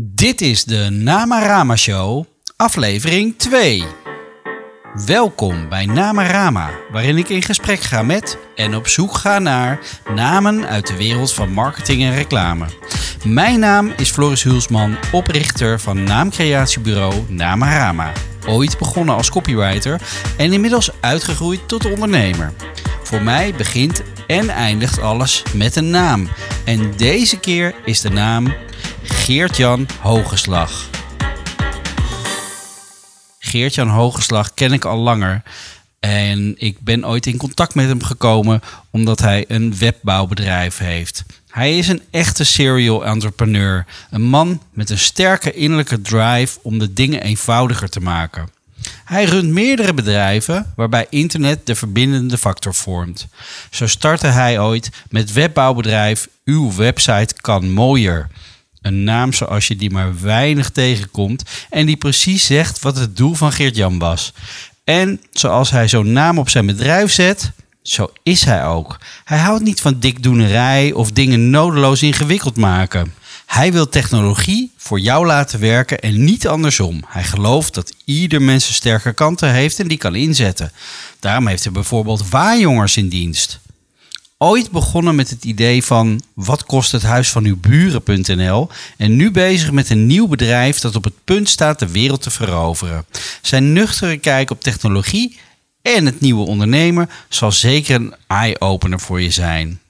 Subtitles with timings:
[0.00, 2.24] Dit is de Namarama Show,
[2.56, 3.84] aflevering 2.
[5.06, 9.78] Welkom bij Namarama, waarin ik in gesprek ga met en op zoek ga naar
[10.14, 12.66] namen uit de wereld van marketing en reclame.
[13.24, 18.12] Mijn naam is Floris Hulsman, oprichter van naamcreatiebureau Namarama.
[18.46, 20.00] Ooit begonnen als copywriter
[20.36, 22.52] en inmiddels uitgegroeid tot ondernemer.
[23.02, 26.28] Voor mij begint en eindigt alles met een naam.
[26.64, 28.54] En deze keer is de naam
[29.08, 30.90] Geert-Jan Hogeslag.
[33.38, 35.42] Geert-Jan Hogeslag ken ik al langer.
[36.00, 41.24] En ik ben ooit in contact met hem gekomen omdat hij een webbouwbedrijf heeft.
[41.48, 43.86] Hij is een echte serial entrepreneur.
[44.10, 48.48] Een man met een sterke innerlijke drive om de dingen eenvoudiger te maken.
[49.04, 53.26] Hij runt meerdere bedrijven waarbij internet de verbindende factor vormt.
[53.70, 58.28] Zo startte hij ooit met webbouwbedrijf Uw website kan mooier.
[58.82, 63.34] Een naam zoals je die maar weinig tegenkomt en die precies zegt wat het doel
[63.34, 64.32] van Geert-Jan was.
[64.84, 67.50] En zoals hij zo'n naam op zijn bedrijf zet,
[67.82, 68.98] zo is hij ook.
[69.24, 73.12] Hij houdt niet van dikdoenerij of dingen nodeloos ingewikkeld maken.
[73.46, 77.04] Hij wil technologie voor jou laten werken en niet andersom.
[77.06, 80.72] Hij gelooft dat ieder mens sterke kanten heeft en die kan inzetten.
[81.20, 83.60] Daarom heeft hij bijvoorbeeld waarjongers in dienst.
[84.40, 89.30] Ooit begonnen met het idee van wat kost het huis van uw buren.nl en nu
[89.30, 93.06] bezig met een nieuw bedrijf dat op het punt staat de wereld te veroveren.
[93.42, 95.38] Zijn nuchtere kijk op technologie
[95.82, 99.80] en het nieuwe ondernemer zal zeker een eye-opener voor je zijn.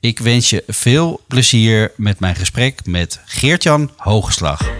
[0.00, 4.70] Ik wens je veel plezier met mijn gesprek met Geert-Jan Hoogslag.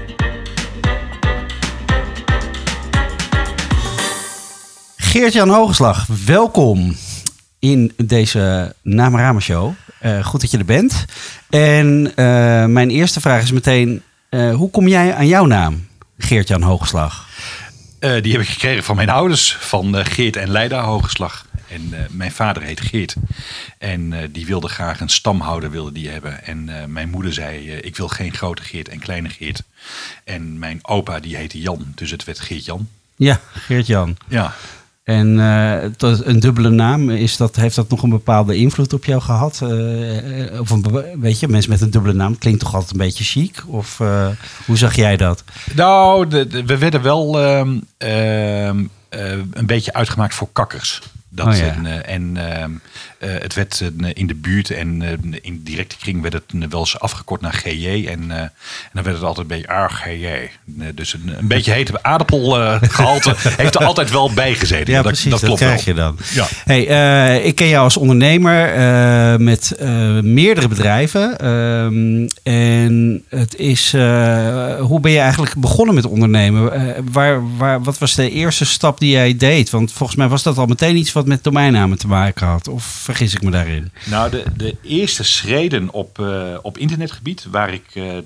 [4.97, 6.97] Geert-Jan Hoogslag, welkom
[7.59, 9.75] in deze Namarama Show.
[10.03, 11.05] Uh, goed dat je er bent.
[11.51, 12.15] En uh,
[12.65, 17.25] mijn eerste vraag is meteen, uh, hoe kom jij aan jouw naam, Geert-Jan Hoogslag?
[18.23, 21.47] die heb ik gekregen van mijn ouders, van Geert en Leida Hoogslag.
[21.69, 23.15] En mijn vader heet Geert.
[23.79, 26.45] En die wilde graag een stamhouder wilde die hebben.
[26.45, 29.63] En mijn moeder zei, ik wil geen grote Geert en kleine Geert.
[30.25, 32.89] En mijn opa die heette Jan, dus het werd Geert-Jan.
[33.17, 34.17] Ja, Geert-Jan.
[34.29, 34.55] Ja.
[35.07, 35.83] En uh,
[36.25, 39.61] een dubbele naam, is dat, heeft dat nog een bepaalde invloed op jou gehad?
[39.63, 40.85] Uh, of een,
[41.21, 43.63] weet je, mensen met een dubbele naam klinkt toch altijd een beetje chic?
[43.67, 43.99] Of
[44.67, 45.45] hoe zag jij dat?
[45.75, 46.27] Nou,
[46.67, 47.61] we werden wel uh,
[49.51, 51.03] een beetje uitgemaakt voor kakkers.
[51.37, 51.65] Dat Oh, ja.
[51.65, 52.05] en
[52.37, 52.81] en
[53.25, 55.03] uh, het werd uh, in de buurt en
[55.43, 58.07] in directe kring werd het wel eens afgekort naar GJ.
[58.09, 58.53] En, en
[58.93, 60.51] dan werd het altijd een beetje AGJ.
[60.95, 64.93] dus een, een beetje hete aardappelgehalte heeft er altijd wel bij gezeten.
[64.93, 65.95] Ja, dat, precies, dat, klopt krijg wel.
[65.95, 66.19] je dan.
[66.35, 66.47] Ja.
[66.65, 69.77] Hey, ik ken jou als ondernemer met
[70.23, 71.39] meerdere bedrijven.
[71.39, 73.93] Ehm, en het is,
[74.79, 76.73] hoe ben je eigenlijk begonnen met ondernemen?
[77.13, 79.71] waar, waar, wat was de eerste stap die jij deed?
[79.71, 82.69] Want volgens mij was dat al meteen iets wat met domeinnamen te maken had.
[82.69, 83.93] Of vergis ik me daarin?
[84.05, 88.17] Nou, de, de eerste schreden op, uh, op internetgebied waar ik uh,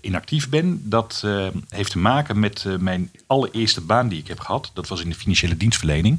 [0.00, 1.24] in actief ben, dat
[1.68, 4.70] heeft te maken met mijn allereerste baan die ik heb gehad.
[4.74, 6.18] Dat was in de financiële dienstverlening.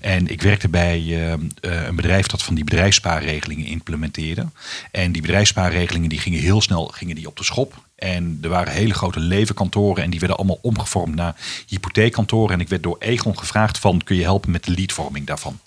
[0.00, 1.22] En ik werkte bij
[1.60, 4.46] een bedrijf dat van die bedrijfsspaarregelingen implementeerde.
[4.90, 7.90] En die bedrijfsspaarregelingen die gingen heel snel gingen die op de schop.
[8.02, 11.36] En er waren hele grote levenkantoren en die werden allemaal omgevormd naar
[11.66, 12.54] hypotheekkantoren.
[12.54, 15.58] En ik werd door Egon gevraagd van, kun je helpen met de leadvorming daarvan?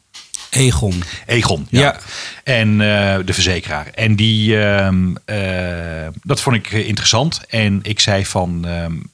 [0.55, 1.03] Egon.
[1.25, 1.79] Egon, ja.
[1.79, 1.99] ja.
[2.43, 3.88] En uh, de verzekeraar.
[3.88, 4.91] En die, uh,
[5.25, 7.41] uh, dat vond ik interessant.
[7.47, 8.66] En ik zei van,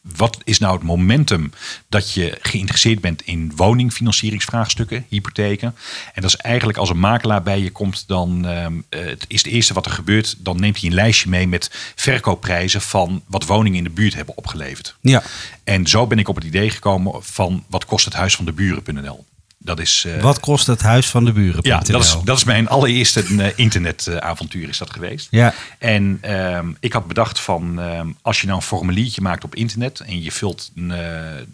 [0.02, 1.52] wat is nou het momentum
[1.90, 5.75] dat je geïnteresseerd bent in woningfinancieringsvraagstukken, hypotheken.
[6.13, 8.46] En dat is eigenlijk als een makelaar bij je komt, dan
[8.90, 10.35] het is het eerste wat er gebeurt.
[10.38, 14.38] Dan neemt hij een lijstje mee met verkoopprijzen van wat woningen in de buurt hebben
[14.38, 14.96] opgeleverd.
[15.02, 15.23] Ja.
[15.63, 18.52] En zo ben ik op het idee gekomen van wat kost het huis van de
[18.52, 19.25] buren.nl.
[19.64, 21.60] Dat is, uh, Wat kost het huis van de buren?
[21.64, 25.28] Ja, dat is, dat is mijn allereerste uh, internetavontuur is dat geweest.
[25.32, 25.54] Ja.
[25.78, 27.80] En uh, ik had bedacht van
[28.22, 30.84] als je nou een formuliertje maakt op internet en je vult eh,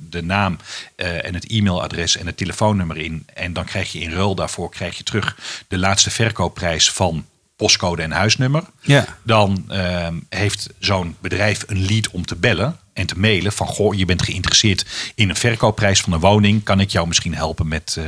[0.10, 0.58] de naam
[0.96, 4.98] en het e-mailadres en het telefoonnummer in en dan krijg je in ruil daarvoor krijg
[4.98, 5.38] je terug
[5.68, 8.64] de laatste verkoopprijs van postcode en huisnummer.
[8.82, 9.06] Ja.
[9.24, 13.94] Dan ehm, heeft zo'n bedrijf een lead om te bellen en te mailen van goh,
[13.96, 14.86] je bent geïnteresseerd
[15.16, 16.64] in een verkoopprijs van een woning.
[16.64, 18.06] Kan ik jou misschien helpen met, uh,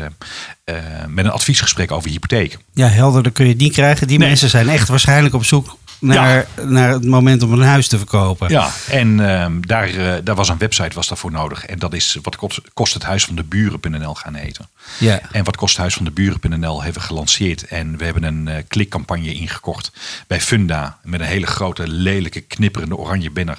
[0.66, 0.76] uh,
[1.08, 2.58] met een adviesgesprek over hypotheek?
[2.74, 4.08] Ja, helder, dan kun je het niet krijgen.
[4.08, 4.28] Die Nee.
[4.28, 8.50] mensen zijn echt waarschijnlijk op zoek naar, naar het moment om een huis te verkopen.
[8.50, 11.66] Ja, en ehm, daar, eh, daar was een website was daarvoor nodig.
[11.66, 14.68] En dat is wat kost, kost het huis van de buren.nl gaan eten.
[14.98, 15.22] Ja.
[15.32, 17.64] En wat kost het huis van de buren.nl hebben we gelanceerd.
[17.64, 19.92] En we hebben een eh, klikcampagne ingekocht
[20.28, 20.98] bij Funda.
[21.04, 23.58] Met een hele grote, lelijke, knipperende oranje banner.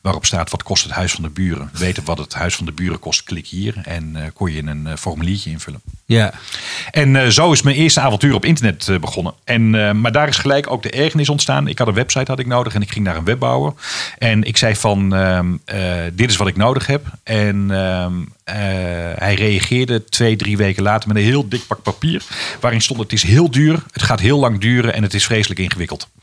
[0.00, 1.70] Waarop staat wat kost het huis van de buren.
[1.72, 3.74] Weten wat het huis van de buren kost, klik hier.
[3.82, 5.80] En eh, kon je een formuliertje invullen.
[6.04, 6.32] Ja.
[6.90, 9.34] En zo is mijn eerste avontuur op internet begonnen.
[9.44, 9.70] En,
[10.00, 11.68] maar daar is gelijk ook de ergernis ontstaan.
[11.68, 13.72] Ik had een website had ik nodig en ik ging naar een webbouwer.
[14.18, 15.78] En ik zei van, ehm, eh,
[16.12, 17.06] dit is wat ik nodig heb.
[17.22, 18.12] En ehm,
[18.44, 18.56] eh,
[19.18, 22.22] hij reageerde twee, drie weken later met een heel dik pak papier.
[22.60, 25.60] Waarin stond het is heel duur, het gaat heel lang duren en het is vreselijk
[25.60, 26.08] ingewikkeld.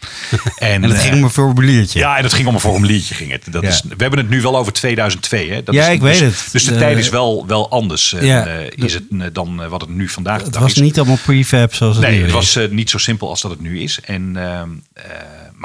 [0.57, 1.99] En het eh, ging om een formuliertje.
[1.99, 3.15] ja, en het ging om een formuliertje.
[3.15, 3.41] Ging het.
[3.51, 3.67] Dat Ja.
[3.69, 5.49] is, we hebben het nu wel over 2002.
[5.51, 5.63] Hè?
[5.63, 6.51] Dat Ja, is, ik weet dus, het.
[6.51, 8.15] Dus de tijd is wel, wel anders.
[8.19, 8.45] Ja.
[8.47, 10.77] eh, is het eh, dan eh, wat het nu vandaag het dag was is.
[10.81, 12.33] niet allemaal prefab zoals het Nee, nu het is.
[12.35, 13.99] was eh, niet zo simpel als dat het nu is.
[14.05, 15.03] En, ehm, eh,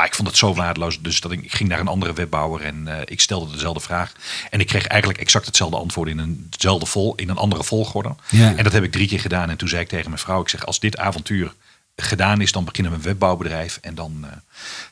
[0.00, 1.00] maar ik vond het zo waardeloos.
[1.00, 4.12] Dus dat ik, ik ging naar een andere webbouwer en eh, ik stelde dezelfde vraag.
[4.50, 8.14] En ik kreeg eigenlijk exact hetzelfde antwoord in een, hetzelfde vol, in een andere volgorde.
[8.30, 8.56] Ja.
[8.56, 9.50] En dat heb ik drie keer gedaan.
[9.50, 11.54] En toen zei ik tegen mijn vrouw, ik zeg, als dit avontuur
[12.02, 13.78] gedaan is, dan beginnen we een webbouwbedrijf.
[13.82, 14.36] En dan eh,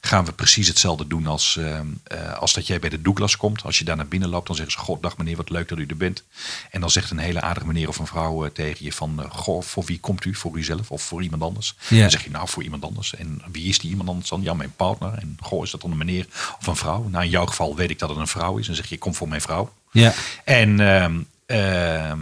[0.01, 3.63] gaan we precies hetzelfde doen als, ehm, eh, als dat jij bij de Douglas komt.
[3.63, 5.79] Als je daar naar binnen loopt, dan zeggen ze, god, dag meneer, wat leuk dat
[5.79, 6.23] u er bent.
[6.71, 9.31] En dan zegt een hele aardige meneer of een vrouw eh, tegen je van, eh,
[9.31, 10.35] goh, voor wie komt u?
[10.35, 11.75] Voor uzelf of voor iemand anders?
[11.89, 12.01] Ja.
[12.01, 13.15] Dan zeg je, nou, voor iemand anders.
[13.15, 14.43] En wie is die iemand anders dan?
[14.43, 15.13] Ja, mijn partner.
[15.13, 16.27] En goh, is dat dan een meneer
[16.61, 17.09] of een vrouw?
[17.09, 18.61] Nou, in jouw geval weet ik dat het een vrouw is.
[18.61, 19.73] En dan zeg je, kom voor mijn vrouw.
[19.91, 20.13] Ja.
[20.45, 22.21] En, ehm, ehm,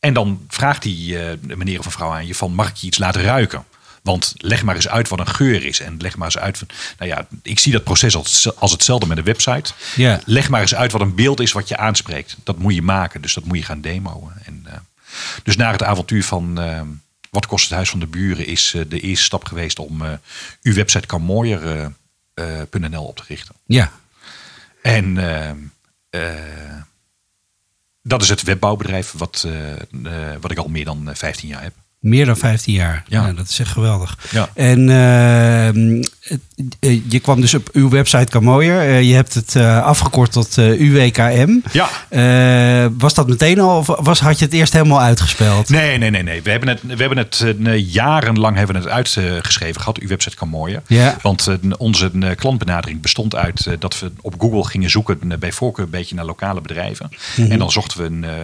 [0.00, 2.86] en dan vraagt die eh, meneer of een vrouw aan je van, mag ik je
[2.86, 3.64] iets laten ruiken?
[4.06, 5.80] Want leg maar eens uit wat een geur is.
[5.80, 6.58] En leg maar eens uit.
[6.58, 6.68] van-
[6.98, 9.72] Nou ja, ik zie dat proces als, als hetzelfde met een website.
[9.96, 10.20] Ja.
[10.24, 12.36] Leg maar eens uit wat een beeld is wat je aanspreekt.
[12.42, 13.20] Dat moet je maken.
[13.22, 14.30] Dus dat moet je gaan demoen.
[14.44, 14.72] En, eh,
[15.42, 16.80] dus na het avontuur van eh,
[17.30, 20.02] wat kost het huis van de buren is eh, de eerste stap geweest om
[20.62, 23.54] uw website kan mooier.nl op te richten.
[23.66, 23.92] Ja.
[24.82, 25.14] En
[28.02, 29.46] dat is het webbouwbedrijf wat,
[30.40, 31.74] wat ik al meer dan eh, 15 jaar heb.
[32.00, 33.04] Meer dan 15 jaar.
[33.08, 33.26] Ja.
[33.26, 33.32] Ja.
[33.32, 34.18] dat is echt geweldig.
[34.30, 34.48] Ja.
[34.54, 36.40] En ehm, het-
[36.80, 38.80] eh, je kwam dus op uw website kan mooier.
[38.80, 41.58] Eh, je hebt het eh, afgekort tot eh, UWKM.
[41.72, 41.88] Ja.
[42.08, 45.68] Eh, was dat meteen al of was, had je het eerst helemaal uitgespeld?
[45.68, 46.42] Nee, nee, nee, nee.
[46.42, 49.98] We hebben het, we hebben het eh, jarenlang hebben het uitgeschreven gehad.
[49.98, 50.82] Uw website kan mooier.
[50.86, 51.16] Ja.
[51.22, 55.38] Want eh, onze eh, klantbenadering bestond uit eh, dat we op Google gingen zoeken, eh,
[55.38, 57.08] bij voorkeur een beetje naar lokale bedrijven.
[57.36, 57.50] Mhm.
[57.50, 58.42] En dan zochten we een, eh, eh,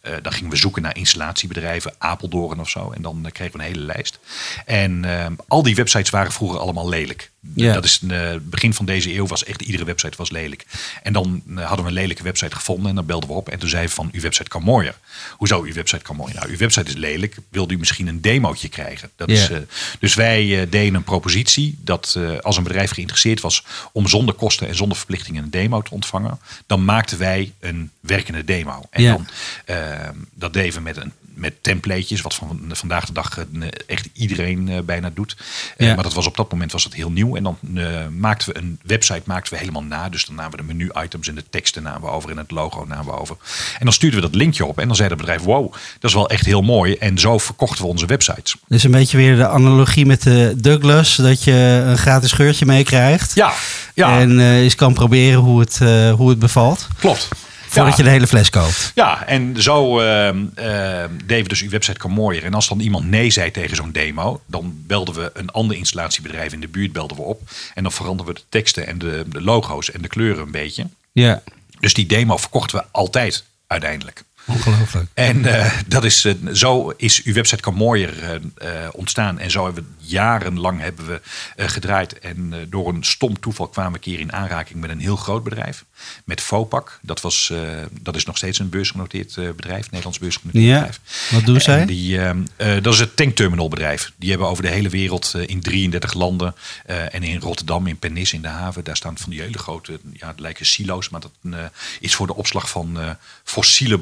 [0.00, 2.89] eh, dan gingen we zoeken naar installatiebedrijven, Apeldoorn of zo.
[2.94, 4.18] En dan eh, kregen we een hele lijst.
[4.66, 7.29] En eh, al die websites waren vroeger allemaal lelijk.
[7.54, 7.72] Ja.
[7.72, 10.66] Dat is eh, begin van deze eeuw was echt iedere website was lelijk.
[11.02, 13.58] En dan eh, hadden we een lelijke website gevonden en dan belden we op en
[13.58, 14.98] toen zeiden we van uw website kan mooier.
[15.36, 16.34] Hoezo uw website kan mooier?
[16.34, 17.36] Nou, uw website is lelijk.
[17.48, 19.10] Wilde u misschien een demootje krijgen?
[19.16, 19.58] Dat is, eh,
[19.98, 24.76] dus wij deden een propositie dat als een bedrijf geïnteresseerd was om zonder kosten en
[24.76, 28.82] zonder verplichtingen een demo te ontvangen, dan maakten wij een werkende demo.
[28.90, 29.12] En Ja.
[29.12, 29.26] dan
[29.64, 33.46] eh, dat deden we met een met templatejes, wat van vandaag de dag
[33.86, 35.36] echt iedereen bijna doet.
[35.78, 37.29] Maar dat was op dat moment was dat heel nieuw.
[37.36, 40.08] En dan eh, maakten we een website maakten we helemaal na.
[40.08, 42.84] Dus dan namen we de menu-items en de teksten namen we over en het logo
[42.88, 43.36] namen we over.
[43.78, 46.14] En dan stuurden we dat linkje op en dan zei het bedrijf: Wow, dat is
[46.14, 46.94] wel echt heel mooi.
[46.94, 48.56] En zo verkochten we onze websites.
[48.68, 51.16] Dus een beetje weer de analogie met de Douglas.
[51.16, 53.34] Dat je een gratis geurtje meekrijgt.
[53.34, 53.52] Ja,
[53.94, 56.88] ja En eh, eens kan proberen hoe het, eh, hoe het bevalt.
[56.98, 57.28] klopt.
[57.70, 58.92] Voordat je de hele fles koopt.
[58.94, 62.44] Ja, en zo deden we dus uw website kan mooier.
[62.44, 66.52] En als dan iemand nee zei tegen zo'n demo, dan belden we een ander installatiebedrijf
[66.52, 67.42] in de buurt belden we op.
[67.74, 70.86] En dan veranderden we de teksten en de, de logo's en de kleuren een beetje.
[71.12, 71.42] Ja,
[71.80, 74.22] Dus die demo verkochten we altijd uiteindelijk.
[74.50, 75.08] Ongelooflijk.
[75.14, 79.38] En eh, dat is, eh, zo is uw website kan mooier eh, ontstaan.
[79.38, 81.20] En zo hebben we jarenlang hebben we
[81.56, 82.18] gedraaid.
[82.18, 85.44] En door een stom toeval kwamen we een keer in aanraking met een heel groot
[85.44, 85.84] bedrijf.
[86.24, 86.98] Met Fopak.
[87.02, 87.52] Dat, was,
[88.00, 89.84] dat is nog steeds een beursgenoteerd bedrijf.
[89.84, 91.30] Nederlands beursgenoteerd Ja, bedrijf.
[91.30, 91.86] wat doen En zij?
[91.86, 92.18] Die,
[92.56, 94.12] dat is het tankterminalbedrijf.
[94.16, 96.54] Die hebben over de hele wereld in 33 landen.
[96.86, 98.84] en in Rotterdam, in Pernis, in de haven.
[98.84, 101.08] Daar staan van die hele grote, ja, het lijken silo's.
[101.08, 101.62] Maar dat
[102.00, 102.98] is voor de opslag van
[103.44, 103.98] fossiele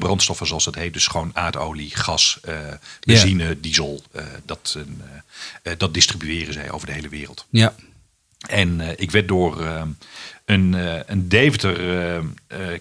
[0.47, 0.93] zoals het heet.
[0.93, 2.57] Dus gewoon aardolie, gas, eh,
[3.03, 4.03] benzine, diesel.
[4.11, 4.77] eh, dat,
[5.63, 7.45] eh, dat distribueren zij over de hele wereld.
[7.49, 7.75] Ja,
[8.47, 9.61] En ik werd door
[10.45, 10.73] een,
[11.11, 12.23] een Deventer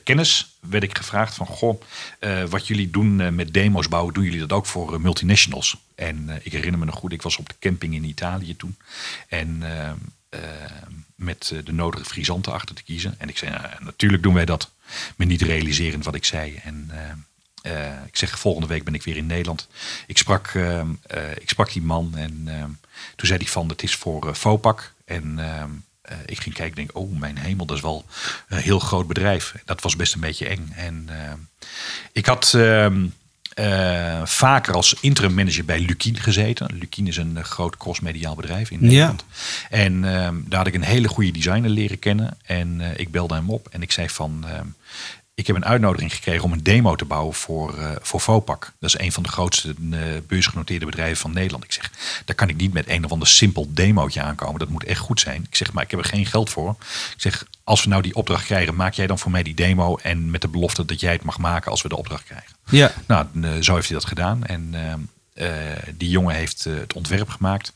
[0.05, 1.83] kennis werd ik gevraagd van goh,
[2.49, 5.77] wat jullie doen met demo's bouwen, doen jullie dat ook voor multinationals?
[5.95, 8.77] En ik herinner me nog goed, ik was op de camping in Italië toen.
[9.29, 9.63] En
[11.15, 13.15] met de nodige frisanten achter te kiezen.
[13.19, 14.71] En ik zei, nou, natuurlijk doen wij dat.
[15.17, 16.61] Me niet realiserend wat ik zei.
[16.65, 16.91] En
[18.07, 19.69] ik zeg, volgende week ben ik weer in Nederland.
[20.07, 20.87] Ik sprak, eh, eh,
[21.39, 22.65] ik sprak die man en eh,
[23.17, 24.93] toen zei hij van, het is voor eh, Fopak.
[25.05, 28.05] En eh, ik ging kijken en denk, oh mijn hemel, dat is wel
[28.49, 29.55] een heel groot bedrijf.
[29.65, 30.73] Dat was best een beetje eng.
[30.77, 31.09] En
[32.13, 33.07] ik had ehm,
[34.25, 36.79] vaker als interim manager bij Lukien gezeten.
[36.79, 39.25] Lukien is een groot crossmediaal bedrijf in Nederland.
[39.29, 39.77] Ja.
[39.77, 42.39] En ehm, daar had ik een hele goede designer leren kennen.
[42.43, 44.67] En ik belde hem op en ik zei van ehm,
[45.39, 48.73] ik heb een uitnodiging gekregen om een demo te bouwen voor, uh, voor Vopak.
[48.81, 51.65] Dat is een van de grootste uh, beursgenoteerde bedrijven van Nederland.
[51.65, 51.91] Ik zeg,
[52.25, 54.59] daar kan ik niet met een of ander simpel demootje aankomen.
[54.59, 55.47] Dat moet echt goed zijn.
[55.49, 56.77] Ik zeg, maar ik heb er geen geld voor.
[57.15, 59.97] Ik zeg, als we nou die opdracht krijgen, maak jij dan voor mij die demo.
[59.97, 62.57] En met de belofte dat jij het mag maken als we de opdracht krijgen.
[62.71, 62.93] Ja.
[63.07, 64.45] Nou, uh, zo heeft hij dat gedaan.
[64.45, 64.75] En
[65.35, 65.49] uh,
[65.95, 67.73] die jongen heeft uh, het ontwerp gemaakt.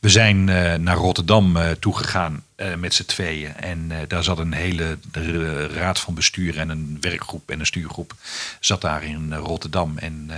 [0.00, 2.42] We zijn uh, naar Rotterdam toegegaan
[2.76, 3.56] met z'n tweeën.
[3.56, 4.98] En daar zat een hele
[5.66, 8.14] raad van bestuur en een werkgroep en een stuurgroep.
[8.60, 9.98] Zat daar in Rotterdam.
[9.98, 10.30] En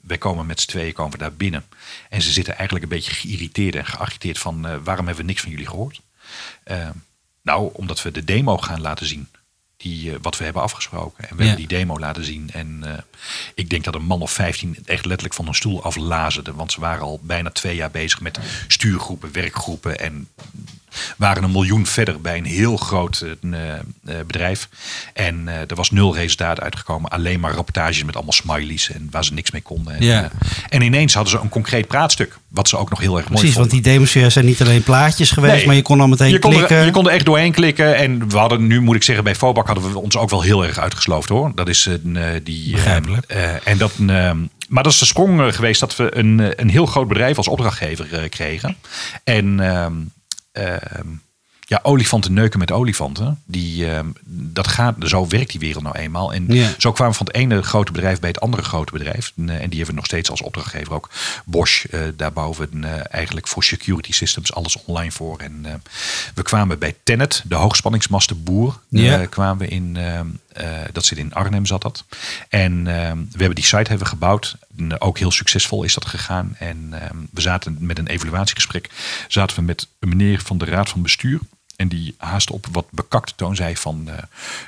[0.00, 1.64] wij komen met z'n tweeën komen we daar binnen.
[2.08, 5.50] En ze zitten eigenlijk een beetje geïrriteerd en geagiteerd van waarom hebben we niks van
[5.50, 6.00] jullie gehoord?
[7.42, 9.28] nou, omdat we de demo gaan laten zien
[9.82, 11.28] die, wat we hebben afgesproken.
[11.28, 11.48] En we ja.
[11.48, 12.50] hebben die demo laten zien.
[12.52, 12.92] En uh,
[13.54, 16.54] ik denk dat een man of 15 echt letterlijk van een stoel aflazerde.
[16.54, 20.28] Want ze waren al bijna twee jaar bezig met stuurgroepen, werkgroepen en
[21.16, 23.60] waren een miljoen verder bij een heel groot uh,
[24.26, 24.68] bedrijf.
[25.14, 27.10] En uh, er was nul resultaat uitgekomen.
[27.10, 29.94] Alleen maar rapportages met allemaal smileys en waar ze niks mee konden.
[29.94, 30.30] En, ja.
[30.68, 32.38] en ineens hadden ze een concreet praatstuk.
[32.48, 33.72] Wat ze ook nog heel erg mooi Precies, vonden.
[33.72, 35.66] want die demos zijn niet alleen plaatjes geweest, Nee.
[35.66, 36.76] maar je kon al meteen je kon, klikken.
[36.76, 37.96] er, je kon er echt doorheen klikken.
[37.96, 40.66] En we hadden nu, moet ik zeggen, bij Fobak hadden we ons ook wel heel
[40.66, 41.52] erg uitgesloofd hoor.
[41.54, 42.66] Dat is een, eh, die.
[42.66, 43.26] eh, Begrijpelijk.
[43.26, 44.30] eh, en dat, eh,
[44.68, 47.36] maar dat is de sprong eh, geweest dat we een, eh, een heel groot bedrijf
[47.36, 48.76] als opdrachtgever eh, kregen.
[49.24, 49.92] En ehm,
[51.72, 53.42] ja, olifanten neuken met olifanten.
[53.46, 56.32] Die, ehm, dat gaat, zo werkt die wereld nou eenmaal.
[56.32, 56.70] En Ja.
[56.78, 59.32] zo kwamen we van het ene grote bedrijf bij het andere grote bedrijf.
[59.36, 61.10] En, eh, en die hebben we nog steeds als opdrachtgever ook.
[61.44, 65.38] Bosch, eh, daar bouwen we eh, eigenlijk voor security systems alles online voor.
[65.38, 65.82] En
[66.34, 68.78] we kwamen bij Tennet, de hoogspanningsmasten Boer.
[68.88, 69.26] Ja.
[69.26, 69.98] kwamen we in,
[70.54, 72.04] eh, dat zit in Arnhem zat dat.
[72.48, 74.56] En ehm, we hebben die site hebben gebouwd.
[74.76, 76.56] En, ook heel succesvol is dat gegaan.
[76.58, 78.90] En ehm, we zaten met een evaluatiegesprek.
[79.28, 81.38] Zaten we met een meneer van de raad van bestuur.
[81.76, 84.08] En die haast op wat bekakte toon zei van...
[84.08, 84.22] eh,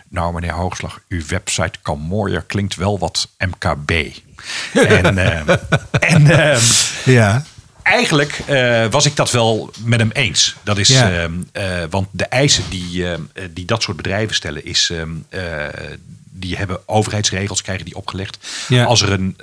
[0.09, 3.91] nou meneer Hoogslag, uw website kan mooier, klinkt wel wat MKB.
[4.73, 5.57] en ehm,
[5.91, 6.59] en
[7.05, 7.45] Ja,
[7.85, 10.57] eigenlijk eh, was ik dat wel met hem eens.
[10.63, 11.11] Dat is, Ja.
[11.23, 14.91] ehm, eh, want de eisen die, ehm, eh, die dat soort bedrijven stellen, is.
[14.93, 15.67] ehm, eh,
[16.37, 18.39] die hebben overheidsregels, krijgen die opgelegd.
[18.69, 18.85] Ja.
[18.85, 19.37] Als, er een,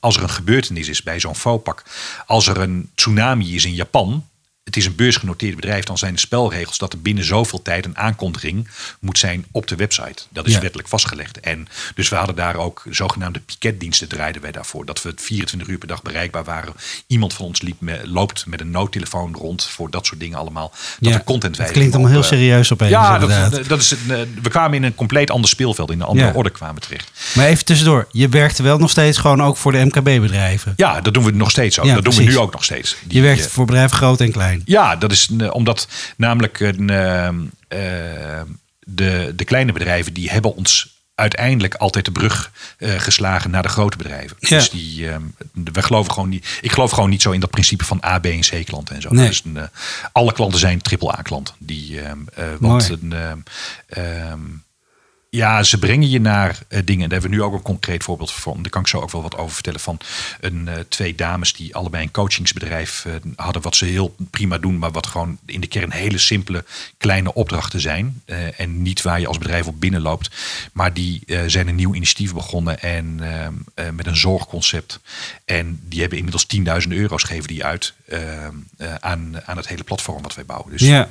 [0.00, 1.82] als er een gebeurtenis is bij zo'n FOPAC,
[2.26, 4.26] als er een tsunami is in Japan,
[4.70, 7.96] het is een beursgenoteerd bedrijf, dan zijn de spelregels dat er binnen zoveel tijd een
[7.98, 8.68] aankondiging
[9.00, 10.22] moet zijn op de website.
[10.28, 10.60] Dat is Ja.
[10.60, 11.40] wettelijk vastgelegd.
[11.40, 14.86] En dus we hadden daar ook zogenaamde piketdiensten draaiden wij daarvoor.
[14.86, 16.72] Dat we 24 uur per dag bereikbaar waren.
[17.06, 20.72] Iemand van ons liep met, loopt met een noodtelefoon rond voor dat soort dingen allemaal.
[21.00, 21.18] Dat ja.
[21.18, 22.90] er content Het klinkt allemaal heel serieus opeens.
[22.90, 25.90] Ja, dat, dat is, een, eh, we kwamen in een compleet ander speelveld.
[25.90, 26.32] In een andere Ja.
[26.34, 27.10] orde kwamen we terecht.
[27.34, 30.72] Maar even tussendoor, je werkte wel nog steeds gewoon ook voor de MKB-bedrijven.
[30.76, 31.86] Ja, dat doen we nog steeds ook.
[31.86, 32.96] Dat doen we nu ook nog steeds.
[33.04, 34.59] Die, Je werkt eh, voor bedrijven groot en klein.
[34.64, 38.42] Ja, dat is eh, omdat namelijk een, ehm, eh,
[38.78, 43.68] de, de kleine bedrijven die hebben ons uiteindelijk altijd de brug eh, geslagen naar de
[43.68, 44.36] grote bedrijven.
[44.40, 44.48] Ja.
[44.48, 46.58] Dus die, ehm, we geloven gewoon niet.
[46.60, 49.02] Ik geloof gewoon niet zo in dat principe van A, B en C klanten en
[49.02, 49.08] zo.
[49.12, 49.26] Nee.
[49.26, 49.64] Dus een, eh,
[50.12, 51.54] alle klanten zijn triple A klanten.
[51.58, 53.12] Die, ehm, eh, want een,
[53.86, 54.38] ehm,
[55.30, 57.08] ja, ze brengen je naar eh, dingen.
[57.08, 58.62] Daar hebben we nu ook een concreet voorbeeld van.
[58.62, 59.80] Daar kan ik zo ook wel wat over vertellen.
[59.80, 59.98] Van
[60.40, 63.62] een, eh, twee dames die allebei een coachingsbedrijf eh, hadden.
[63.62, 64.78] Wat ze heel prima doen.
[64.78, 66.64] Maar wat gewoon in de kern hele simpele
[66.98, 68.22] kleine opdrachten zijn.
[68.56, 70.30] En niet waar je als bedrijf op binnenloopt.
[70.72, 72.80] Maar die zijn een nieuw initiatief begonnen.
[72.80, 75.00] En ehm, eh, met een zorgconcept.
[75.44, 77.92] En die hebben inmiddels 10.000 euro's geven die uit.
[78.08, 80.70] ehm, eh, aan, aan het hele platform wat wij bouwen.
[80.70, 81.08] Dus, Ja,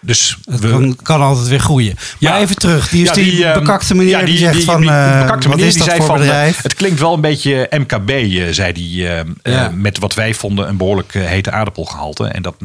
[0.00, 1.94] dus het we, kan, kan altijd weer groeien.
[1.94, 2.38] Maar Ja.
[2.40, 5.20] even terug, die is Ja, die, ehm, bekakte meneer ja, die, zegt van, die eh,
[5.20, 6.62] bekakte wat meneer is die dat zei voor van, eh, bedrijf?
[6.62, 9.70] het klinkt wel een beetje MKB, eh, zei hij, Ja.
[9.74, 12.24] met wat wij vonden een behoorlijk eh, hete aardappelgehalte.
[12.26, 12.60] En dat,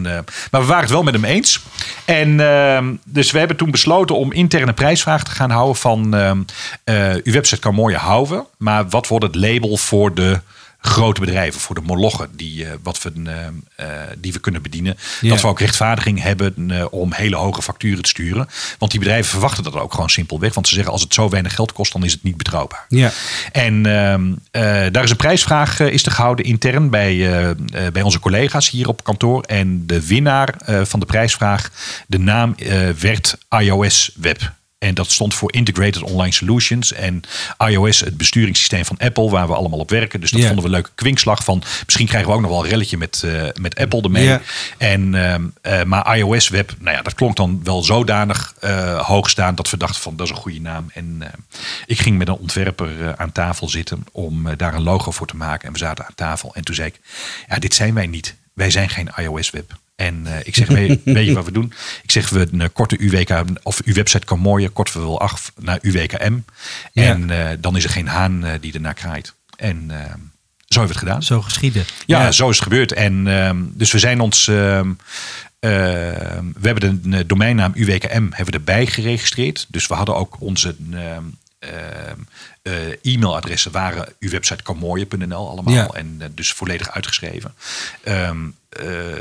[0.51, 1.61] maar we waren het wel met hem eens.
[2.05, 6.37] En ehm, dus we hebben toen besloten om interne prijsvraag te gaan houden van ehm,
[6.83, 10.39] eh, uw website kan mooie houden, maar wat wordt het label voor de
[10.79, 14.97] grote bedrijven, voor de molochen die, eh, wat we, ehm, eh, die we kunnen bedienen.
[15.21, 15.29] Ja.
[15.29, 18.47] Dat we ook rechtvaardiging hebben eh, om hele hoge facturen te sturen.
[18.77, 20.53] Want die bedrijven verwachten dat ook gewoon simpelweg.
[20.53, 22.85] Want ze zeggen als het zo weinig geld kost, dan is het niet betrouwbaar.
[22.89, 23.11] Ja.
[23.51, 27.57] En ehm, eh, daar is een prijsvraag eh, is er gehouden intern bij, eh, eh,
[27.93, 29.41] bij onze collega's hier op kantoor.
[29.41, 31.71] En de winnaar eh, van de prijsvraag,
[32.07, 34.55] de naam eh, werd iOS Web.
[34.77, 36.93] En dat stond voor Integrated Online Solutions.
[36.93, 37.21] En
[37.57, 40.19] iOS, het besturingssysteem van Apple, waar we allemaal op werken.
[40.19, 41.63] Dus dat vonden we een leuke kwinkslag van.
[41.85, 44.37] Misschien krijgen we ook nog wel een relletje met, eh, met Apple ermee.
[44.77, 49.29] En, ehm, eh, maar iOS Web, nou ja, dat klonk dan wel zodanig eh hoog
[49.29, 50.85] staan dat we dachten van dat is een goede naam.
[50.93, 51.23] En
[51.85, 55.67] ik ging met een ontwerper aan tafel zitten om daar een logo voor te maken.
[55.67, 56.99] En we zaten aan tafel en toen zei ik,
[57.47, 58.35] ja, dit zijn wij niet.
[58.53, 59.77] Wij zijn geen iOS Web.
[59.97, 61.73] En eh, ik zeg, weet, weet je wat we doen?
[62.03, 65.51] Ik zeg, we een korte UWK, of uw website kan mooier, korten we wel af
[65.59, 66.37] naar UWKM.
[66.91, 67.03] Ja.
[67.03, 69.33] En eh, dan is er geen haan eh, die ernaar kraait.
[69.55, 69.97] En eh,
[70.67, 71.23] zo hebben we het gedaan.
[71.23, 71.85] Zo geschieden.
[72.05, 72.91] Ja, zo is het gebeurd.
[72.91, 74.47] En ehm, dus we zijn ons.
[74.47, 74.91] ehm,
[75.59, 79.65] ehm, we hebben de eh, domeinnaam UWKM hebben we erbij geregistreerd.
[79.69, 81.23] Dus we hadden ook onze ehm,
[81.59, 82.19] ehm,
[82.61, 85.73] eh, e-mailadressen waren uw website kanmooien.nl allemaal.
[85.73, 85.87] Ja.
[85.87, 87.53] En eh, dus volledig uitgeschreven.
[88.03, 88.66] Ehm, eh,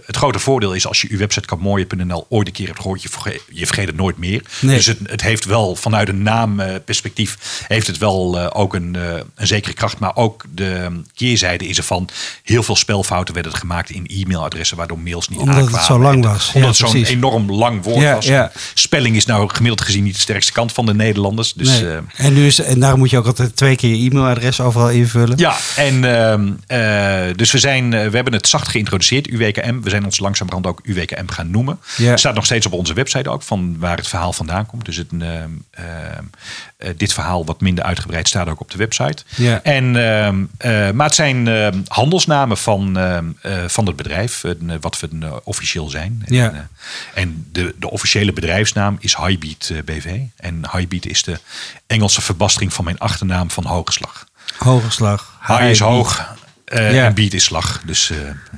[0.07, 3.09] het grote voordeel is als je uw website kanmooien.nl ooit een keer hebt gehoord, je
[3.09, 4.43] vergeet, je vergeet het nooit meer.
[4.61, 4.77] Nee.
[4.77, 9.15] Dus het, het heeft wel vanuit een naamperspectief heeft het wel eh, ook een, eh,
[9.35, 9.99] een zekere kracht.
[9.99, 12.09] Maar ook de keerzijde is ervan.
[12.43, 15.87] Heel veel spelfouten werden er gemaakt in e-mailadressen, waardoor mails niet Omdat het aankwamen.
[15.87, 16.47] zo lang En- was.
[16.55, 18.27] Omdat Ja, het zo'n enorm lang woord Ja, was.
[18.27, 18.53] ja.
[18.75, 21.53] Spelling is nou gemiddeld gezien niet de sterkste kant van de Nederlanders.
[21.53, 21.91] Dus Nee.
[21.91, 24.91] eh, en, nu is, en daarom moet je ook altijd twee keer je e-mailadres overal
[24.91, 25.39] invullen.
[25.39, 29.81] ja, en ehm, eh, dus we, zijn, eh, we hebben het zacht geïntroduceerd, UWKM.
[29.81, 31.79] We zijn ons langzamerhand ook UWKM gaan noemen.
[31.97, 32.17] Ja.
[32.17, 34.85] Staat nog steeds op onze website ook, van waar het verhaal vandaan komt.
[34.85, 36.25] Dus het, ehm, ehm,
[36.77, 39.23] eh, dit verhaal wat minder uitgebreid staat ook op de website.
[39.37, 39.63] Ja.
[39.63, 41.49] En, ehm, eh, maar het zijn
[41.89, 43.19] handelsnamen van, eh,
[43.67, 44.43] van het bedrijf,
[44.81, 46.23] wat we officieel zijn.
[46.27, 46.53] Ja.
[46.53, 46.69] En,
[47.15, 50.21] en de, de officiële bedrijfsnaam is Highbeat BV.
[50.37, 51.39] En Highbeat is de
[51.87, 54.27] Engelse verbastering van mijn achternaam van Hogeslag.
[54.59, 55.39] Hoge slag.
[55.47, 56.36] High is hoog
[56.67, 57.05] eh, Ja.
[57.07, 57.83] en beat is slag.
[57.85, 58.17] Dus, eh,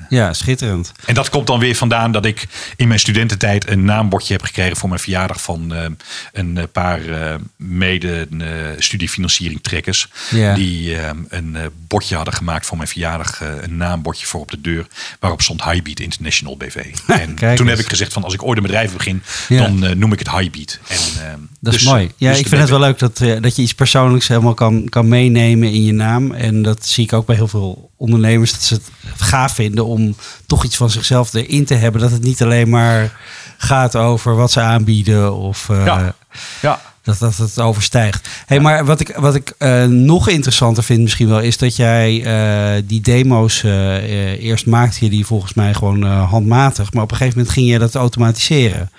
[0.09, 0.93] Ja, schitterend.
[1.07, 2.47] en dat komt dan weer vandaan dat ik
[2.77, 5.85] in mijn studententijd een naambordje heb gekregen voor mijn verjaardag van eh,
[6.33, 8.47] een eh, paar eh, mede eh,
[8.79, 10.09] studiefinanciering trekkers.
[10.31, 10.55] Ja.
[10.55, 13.41] Die eh, een eh, bordje hadden gemaakt voor mijn verjaardag.
[13.41, 14.87] eh, een naambordje voor op de deur.
[15.21, 16.77] Waarop stond Highbeat International BV.
[17.07, 19.63] En toen heb ik gezegd van als ik ooit een bedrijf begin, Ja.
[19.63, 20.79] dan eh, noem ik het Highbeat.
[20.89, 22.11] En, eh, Dat is dus- mooi.
[22.17, 24.89] Ja, dus ik vind het wel leuk dat, eh, dat je iets persoonlijks helemaal kan,
[24.89, 26.33] kan meenemen in je naam.
[26.33, 28.53] En dat zie ik ook bij heel veel ondernemers.
[28.53, 32.01] Dat ze het gaaf vinden om toch iets van zichzelf erin te hebben.
[32.01, 33.21] Dat het niet alleen maar
[33.57, 35.35] gaat over wat ze aanbieden.
[35.35, 36.15] Of eh, Ja.
[36.63, 36.81] Ja.
[37.03, 38.29] dat, dat het overstijgt.
[38.47, 41.41] Hey, Maar wat ik, wat ik eh, nog interessanter vind misschien wel...
[41.41, 43.63] is dat jij eh, die demo's...
[43.63, 46.93] eerst maakte je die volgens mij gewoon handmatig.
[46.93, 48.91] Maar op een gegeven moment ging je dat automatiseren.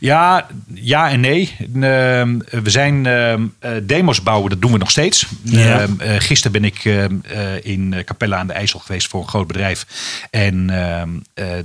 [0.00, 1.56] Ja, ja en nee.
[1.80, 5.26] Ehm, we zijn ehm, eh, demos bouwen, dat doen we nog steeds.
[5.42, 5.80] Ja.
[5.80, 9.46] Ehm, eh, gisteren ben ik eh, in Capella aan de IJssel geweest voor een groot
[9.46, 9.86] bedrijf.
[10.30, 10.66] En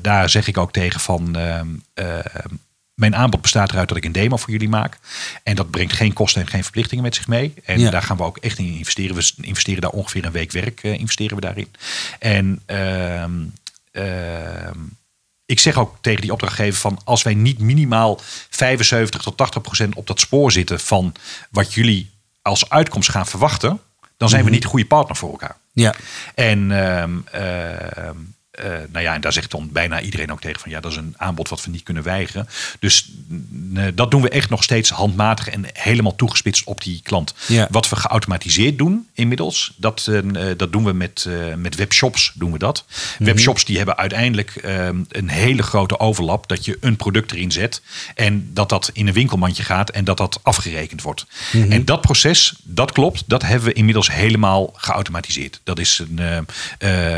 [0.02, 1.38] daar zeg ik ook tegen van...
[2.94, 4.98] mijn aanbod bestaat eruit dat ik een demo voor jullie maak.
[5.44, 7.54] En dat brengt geen kosten en geen verplichtingen met zich mee.
[7.66, 7.90] En Ja.
[7.90, 9.16] daar gaan we ook echt in investeren.
[9.16, 11.68] We investeren daar ongeveer een week werk investeren we daarin.
[12.20, 12.62] En
[15.52, 19.96] ik zeg ook tegen die opdrachtgever van als wij niet minimaal 75 tot 80 procent
[19.96, 21.14] op dat spoor zitten van
[21.50, 22.10] wat jullie
[22.42, 23.80] als uitkomst gaan verwachten,
[24.18, 25.58] dan zijn we niet de goede partner voor elkaar.
[25.72, 25.96] Ja.
[26.36, 28.18] En, ehm, ehm,
[28.52, 30.98] eh, nou ja, en daar zegt dan bijna iedereen ook tegen van ja, dat is
[30.98, 32.48] een aanbod wat we niet kunnen weigeren.
[32.80, 33.12] Dus
[33.76, 37.34] eh, dat doen we echt nog steeds handmatig en helemaal toegespitst op die klant.
[37.48, 37.68] Ja.
[37.70, 42.32] Wat we geautomatiseerd doen inmiddels, dat, eh, dat doen we met, met webshops.
[42.36, 42.86] Doen we dat.
[43.20, 47.82] Webshops die hebben uiteindelijk ehm, een hele grote overlap dat je een product erin zet
[48.16, 51.26] en dat dat in een winkelmandje gaat en dat dat afgerekend wordt.
[51.70, 55.60] En dat proces, dat klopt, dat hebben we inmiddels helemaal geautomatiseerd.
[55.64, 56.46] Dat is een,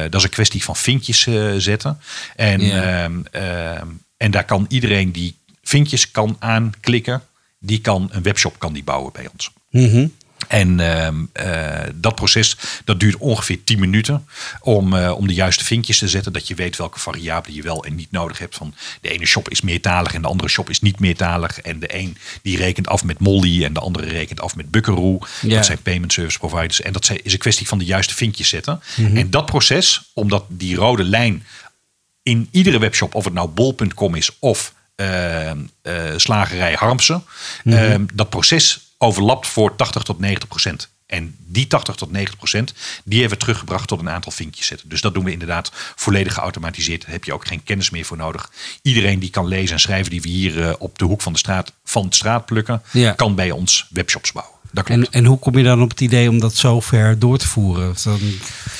[0.10, 2.00] dat is een kwestie van vinkjes eh, zetten.
[2.36, 3.04] En, Ja.
[3.04, 7.22] ehm, ehm, en daar kan iedereen die vinkjes kan aanklikken,
[7.60, 9.52] die kan een webshop kan die bouwen bij ons.
[9.70, 10.08] Mhm.
[10.48, 14.28] En ehm, eh, dat proces dat duurt ongeveer 10 minuten
[14.62, 16.34] om, eh, om de juiste vinkjes te zetten.
[16.34, 18.56] Dat je weet welke variabelen je wel en niet nodig hebt.
[18.56, 21.62] Van de ene shop is meertalig en de andere shop is niet meertalig.
[21.62, 25.20] En de een die rekent af met Molly en de andere rekent af met Buckaroo.
[25.42, 25.56] Ja.
[25.56, 26.82] Dat zijn payment service providers.
[26.82, 28.82] En dat is een kwestie van de juiste vinkjes zetten.
[29.14, 31.46] En dat proces, omdat die rode lijn
[32.24, 35.58] in iedere webshop, of het nou bol.com is of eh, eh,
[36.16, 37.24] slagerij Harmsen,
[37.64, 40.92] eh, dat proces overlapt voor 80 tot 90 procent.
[41.06, 44.90] En die 80 tot 90 procent, die hebben we teruggebracht tot een aantal vinkjes zetten.
[44.90, 47.02] Dus dat doen we inderdaad volledig geautomatiseerd.
[47.02, 48.52] Daar heb je ook geen kennis meer voor nodig.
[48.82, 51.40] Iedereen die kan lezen en schrijven, die we hier eh, op de hoek van de
[51.40, 53.12] straat, van de straat plukken, Ja.
[53.12, 54.54] kan bij ons webshops bouwen.
[54.72, 55.06] Dat klopt.
[55.06, 57.48] En, en hoe kom je dan op het idee om dat zo ver door te
[57.48, 57.96] voeren?
[58.04, 58.20] Dan,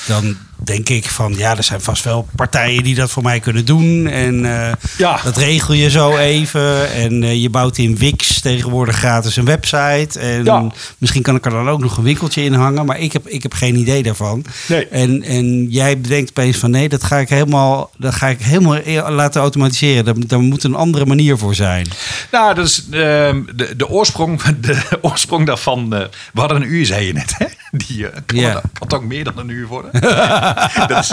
[0.06, 3.64] dan denk ik van ja, er zijn vast wel partijen die dat voor mij kunnen
[3.64, 4.06] doen.
[4.06, 5.20] En eh, Ja.
[5.24, 6.92] dat regel je zo even.
[6.92, 10.18] En eh, je bouwt in Wix tegenwoordig gratis een website.
[10.20, 10.66] En Ja.
[10.98, 12.86] misschien kan ik er dan ook nog een winkeltje in hangen.
[12.86, 14.44] Maar ik heb, ik heb geen idee daarvan.
[14.68, 14.86] Nee.
[14.88, 18.76] En, en jij bedenkt opeens van nee, dat ga ik helemaal, dat ga ik helemaal
[18.76, 20.04] e- laten automatiseren.
[20.04, 21.86] Daar, daar moet een andere manier voor zijn.
[22.30, 25.94] Nou, dat is ehm, de, de, oorsprong, de oorsprong daarvan.
[25.94, 26.00] eh,
[26.32, 27.34] we hadden een uur, zei je net.
[27.38, 27.44] Hè?
[27.76, 28.62] Die eh, kan, Ja.
[28.88, 29.92] ook meer dan een uur worden.
[30.88, 31.12] dat is,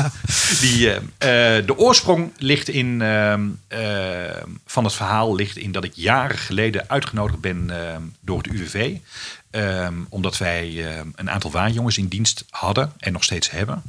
[0.59, 5.83] die, eh, eh, de oorsprong ligt in, ehm, ehm, van het verhaal ligt in dat
[5.83, 8.97] ik jaren geleden uitgenodigd ben ehm, door het UWV.
[10.09, 13.83] Omdat wij een aantal waanjongens in dienst hadden en nog steeds hebben.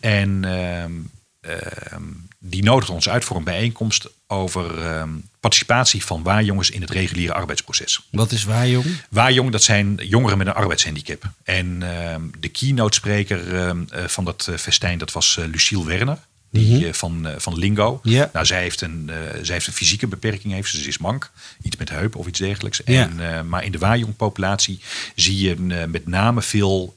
[0.00, 0.92] En ehm,
[1.40, 2.02] ehm,
[2.46, 7.32] die nodigde ons uit voor een bijeenkomst over ehm, participatie van waarjongens in het reguliere
[7.32, 8.08] arbeidsproces.
[8.10, 8.86] Wat is waar, jong?
[9.10, 11.30] Waarjong, dat zijn jongeren met een arbeidshandicap.
[11.42, 15.84] En ehm, de keynote spreker ehm, eh, van dat eh, festijn, dat was eh, Lucille
[15.84, 16.18] Werner.
[16.50, 18.00] Die, eh, van, van Lingo.
[18.02, 18.30] Ja.
[18.32, 19.10] Nou, zij heeft, een,
[19.42, 20.88] zij heeft een fysieke beperking, heeft ze.
[20.88, 21.30] Is mank.
[21.62, 22.82] Iets met heup of iets dergelijks.
[22.82, 24.80] En, maar in de waarjongpopulatie
[25.14, 25.56] zie je
[25.88, 26.96] met name veel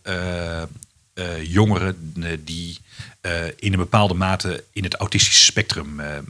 [1.42, 2.80] jongeren die
[3.22, 6.24] eh, in een bepaalde mate in het autistische spectrum eh, eh,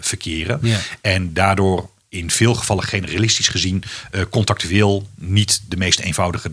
[0.00, 0.60] verkeren.
[1.00, 3.82] En daardoor in veel gevallen generalistisch gezien
[4.30, 6.50] contactueel niet de meest eenvoudige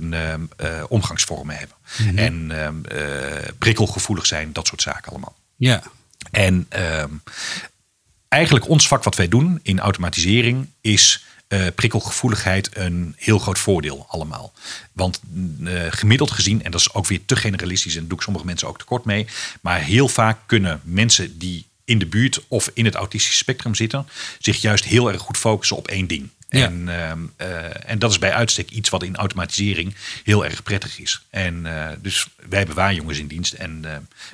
[0.88, 1.76] omgangsvormen hebben.
[2.16, 5.36] En ehm, eh, prikkelgevoelig zijn, dat soort zaken allemaal.
[5.56, 5.84] Ja.
[6.32, 7.10] En ehm,
[8.28, 14.06] eigenlijk ons vak wat wij doen in automatisering is eh, prikkelgevoeligheid een heel groot voordeel
[14.10, 14.54] allemaal.
[14.92, 15.20] Want
[15.64, 18.68] eh, gemiddeld gezien, en dat is ook weer te generalistisch en doe ik sommige mensen
[18.68, 19.28] ook tekort mee,
[19.62, 24.08] maar heel vaak kunnen mensen die in de buurt of in het autistische spectrum zitten,
[24.40, 26.30] zich juist heel erg goed focussen op één ding.
[26.50, 26.66] Ja.
[26.66, 31.00] En, ehm, eh, en dat is bij uitstek iets wat in automatisering heel erg prettig
[31.00, 31.26] is.
[31.30, 31.68] En
[32.02, 33.86] dus wij hebben waarjongens in dienst en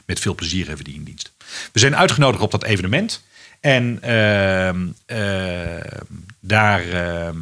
[0.05, 1.31] met veel plezier hebben we die in dienst.
[1.71, 3.21] We zijn uitgenodigd op dat evenement.
[3.59, 6.03] En ehm, ehm,
[6.39, 7.37] daar ehm,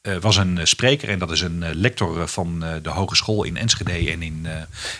[0.00, 3.56] eh, was een spreker en dat is een eh, lector eh, van de hogeschool in
[3.56, 4.46] Enschede en in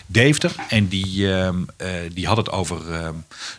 [0.05, 0.55] Deventer.
[0.69, 1.27] En die,
[2.13, 2.79] die had het over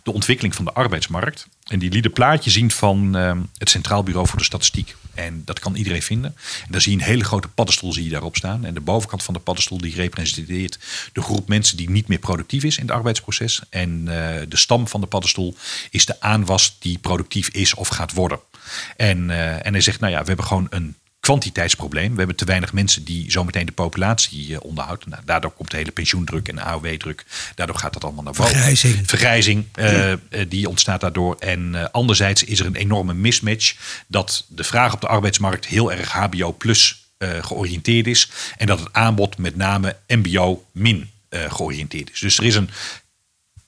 [0.03, 1.47] de ontwikkeling van de arbeidsmarkt.
[1.67, 3.15] En die liet een plaatje zien van
[3.59, 4.97] het Centraal Bureau voor de Statistiek.
[5.15, 6.35] En dat kan iedereen vinden.
[6.65, 8.65] En daar zie je een hele grote paddenstoel zie je daarop staan.
[8.65, 10.79] En de bovenkant van de paddenstoel die representeert
[11.13, 13.61] de groep mensen die niet meer productief is in het arbeidsproces.
[13.71, 15.57] En eh, de stam van de paddenstoel
[15.91, 18.41] is de aanwas die productief is of gaat worden.
[18.97, 22.13] En, eh, en hij zegt, nou ja, we hebben gewoon een kwantiteitsprobleem.
[22.13, 25.09] We hebben te weinig mensen die zometeen de populatie eh, onderhouden.
[25.11, 27.25] Nou, daardoor komt de hele pensioendruk en AOW-druk.
[27.55, 28.53] Daardoor gaat dat allemaal naar boven.
[28.53, 29.03] Vergrijzing.
[29.07, 31.37] Vergrijzing, eh, eh, die ontstaat daardoor.
[31.39, 33.75] En anderzijds is er een enorme mismatch
[34.07, 37.01] dat de vraag op de arbeidsmarkt heel erg HBO plus
[37.41, 38.31] georiënteerd is.
[38.57, 42.21] En dat het aanbod met name MBO min georiënteerd is.
[42.21, 42.71] Dus er is een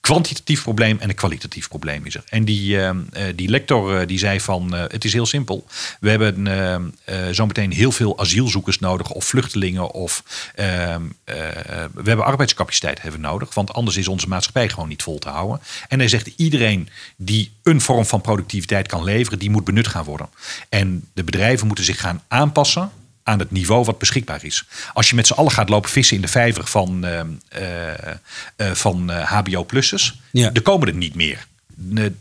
[0.04, 2.24] kwantitatief probleem en een kwalitatief probleem is er.
[2.28, 2.90] En die, eh,
[3.34, 5.66] die lector eh, die zei van, het is heel simpel.
[6.00, 6.94] We hebben
[7.30, 10.22] zometeen heel veel asielzoekers nodig of vluchtelingen of
[10.54, 15.60] we hebben arbeidscapaciteit hebben nodig, want anders is onze maatschappij gewoon niet vol te houden.
[15.88, 20.04] En hij zegt iedereen die een vorm van productiviteit kan leveren, die moet benut gaan
[20.04, 20.28] worden.
[20.68, 22.90] En de bedrijven moeten zich gaan aanpassen
[23.24, 24.64] aan het niveau wat beschikbaar is.
[24.92, 28.10] Als je met z'n allen gaat lopen vissen in de vijver van, eh, eh,
[28.56, 30.50] eh, van eh, HBO-plussers, Ja.
[30.52, 31.46] er komen er niet meer.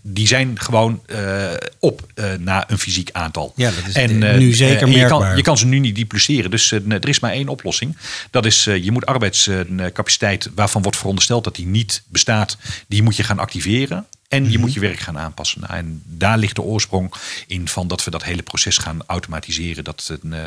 [0.02, 3.54] Die zijn gewoon eh, op eh, na een fysiek aantal.
[3.56, 6.52] Ja, dat is en, nu eh, zeker en je je kan ze nu niet dupliceren.
[6.52, 7.98] Dus eh, er is maar één oplossing.
[8.32, 13.16] Dat is, eh, je moet arbeidscapaciteit waarvan wordt verondersteld dat die niet bestaat, die moet
[13.16, 14.06] je gaan activeren.
[14.34, 14.52] En Mhm.
[14.52, 15.62] je moet je werk gaan aanpassen.
[15.62, 17.14] Nou, en daar ligt de oorsprong
[17.48, 19.84] in van dat we dat hele proces gaan automatiseren.
[19.84, 20.40] Dat, eh,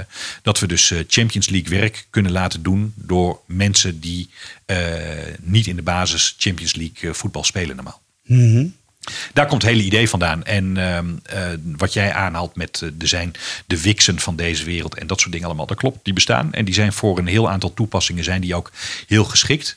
[0.42, 4.30] dat we dus eh, Champions League werk kunnen laten doen door mensen die
[4.66, 4.78] eh,
[5.40, 8.00] niet in de basis Champions League voetbal spelen normaal.
[8.22, 8.66] Mhm.
[9.32, 10.44] Daar komt het hele idee vandaan.
[10.44, 13.32] En ehm, eh, wat jij aanhaalt met er zijn
[13.66, 15.66] de Wixen van deze wereld en dat soort dingen allemaal.
[15.66, 16.52] Dat klopt, die bestaan.
[16.52, 18.72] En die zijn voor een heel aantal toepassingen zijn die ook
[19.06, 19.76] heel geschikt.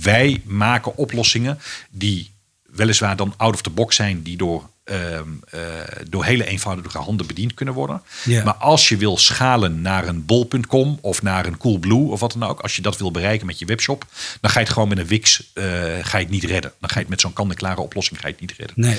[0.00, 1.58] Wij maken oplossingen
[1.90, 2.30] die
[2.72, 5.60] weliswaar dan out of the box zijn, die door, ehm, eh,
[6.08, 8.02] door hele eenvoudige handen bediend kunnen worden.
[8.44, 12.48] Maar als je wil schalen naar een bol.com of naar een Coolblue of wat dan
[12.48, 14.04] ook, als je dat wil bereiken met je webshop,
[14.40, 15.64] dan ga je het gewoon met een Wix eh,
[16.02, 16.72] ga je het niet redden.
[16.80, 18.76] Dan ga je het met zo'n kant-en-klare oplossing ga je het niet redden.
[18.80, 18.98] Nee.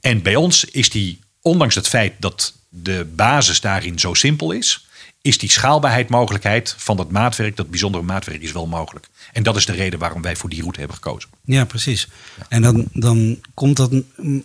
[0.00, 4.85] En bij ons is die, ondanks het feit dat de basis daarin zo simpel is,
[5.26, 9.08] is die schaalbaarheid mogelijkheid van dat maatwerk, dat bijzondere maatwerk, is wel mogelijk.
[9.32, 11.30] En dat is de reden waarom wij voor die route hebben gekozen.
[11.44, 12.08] Ja, precies.
[12.48, 13.90] En dan, dan komt dat,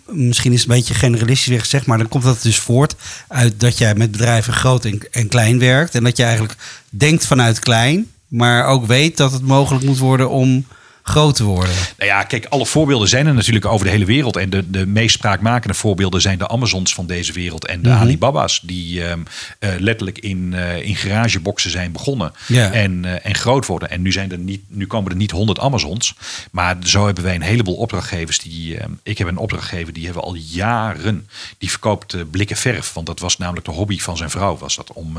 [0.06, 2.96] misschien is het een beetje generalistisch gezegd, maar dan komt dat dus voort
[3.28, 5.96] uit dat jij met bedrijven groot en, en klein werkt.
[5.96, 6.56] En dat je eigenlijk
[6.90, 10.66] denkt vanuit klein, maar ook weet dat het mogelijk moet worden om
[11.04, 11.76] groot te worden.
[11.98, 14.36] Nou ja, kijk, alle voorbeelden zijn er natuurlijk over de hele wereld.
[14.38, 17.98] En de, de meest spraakmakende voorbeelden zijn de Amazons van deze wereld en de Mhm.
[18.00, 18.60] Alibaba's.
[18.64, 19.20] Die ehm,
[19.60, 22.72] eh, letterlijk in, eh, in garageboxen zijn begonnen Ja.
[22.72, 23.90] en, eh, en groot worden.
[23.90, 26.16] En nu, zijn er niet, nu komen er niet 100 Amazons.
[26.52, 28.38] Maar zo hebben wij een heleboel opdrachtgevers.
[28.40, 31.28] Die, ehm, ik heb een opdrachtgever, die hebben al jaren.
[31.58, 32.94] Die verkoopt blikken verf.
[32.94, 34.58] Want dat was namelijk de hobby van zijn vrouw.
[34.58, 35.18] Was dat om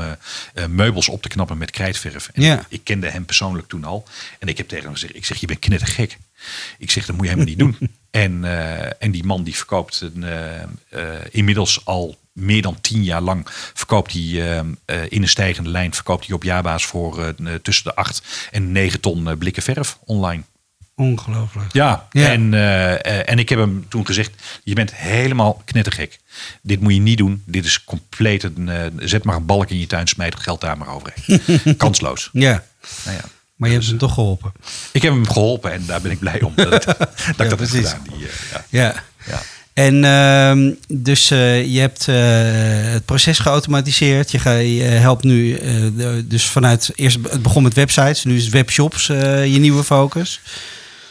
[0.69, 2.29] meubels op te knappen met krijtverf.
[2.33, 2.65] En Ja.
[2.69, 4.03] ik kende hem persoonlijk toen al.
[4.39, 6.17] En ik heb tegen hem gezegd, ik zeg, je bent knettergek.
[6.77, 7.89] Ik zeg, dat moet je helemaal niet doen.
[8.13, 10.67] En, eh, en die man die verkoopt een, eh, eh,
[11.31, 14.21] inmiddels al meer dan tien jaar lang verkoopt hij
[15.09, 19.37] in een stijgende lijn verkoopt hij op jaarbasis voor tussen de 8 en 9 ton
[19.37, 20.43] blikken verf online.
[20.95, 21.73] Ongelooflijk.
[21.73, 22.31] Ja, Ja.
[22.31, 22.53] En,
[23.25, 24.31] en ik heb hem toen gezegd:
[24.63, 26.19] Je bent helemaal knettergek.
[26.61, 27.43] Dit moet je niet doen.
[27.45, 28.69] Dit is compleet een.
[28.99, 31.77] zet maar een balk in je tuin, smijt het geld daar maar overheen.
[31.77, 32.29] Kansloos.
[32.33, 32.63] Ja,
[33.05, 33.23] Nou ja.
[33.55, 34.51] Maar je hebt hem toch geholpen.
[34.91, 36.97] Ik heb hem geholpen en daar ben ik blij om dat, dat
[37.37, 37.89] ik dat precies.
[37.89, 38.17] gedaan.
[38.17, 38.65] Die, eh, ja.
[38.69, 39.03] Ja.
[39.27, 39.41] Ja.
[39.73, 42.15] En ehm, dus eh, je hebt eh,
[42.93, 44.31] het proces geautomatiseerd.
[44.31, 45.59] Je, ga, je helpt nu
[46.25, 50.41] dus vanuit eerst het begon met websites, nu is webshops je nieuwe focus.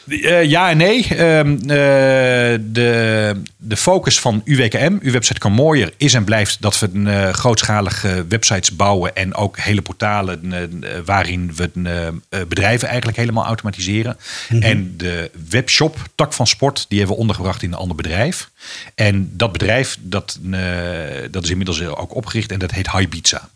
[0.07, 1.07] Eh, ja en nee.
[1.09, 6.79] Ehm, eh, de, de focus van UWKM, uw website kan mooier, is en blijft dat
[6.79, 10.55] we een, eh, grootschalige websites bouwen en ook hele portalen
[11.05, 11.71] waarin we
[12.49, 14.17] bedrijven eigenlijk helemaal automatiseren.
[14.61, 18.51] En de webshop, tak van sport, die hebben we ondergebracht in een ander bedrijf.
[18.95, 20.61] En dat bedrijf, dat, eh,
[21.31, 23.49] dat is inmiddels ook opgericht en dat heet Highpizza.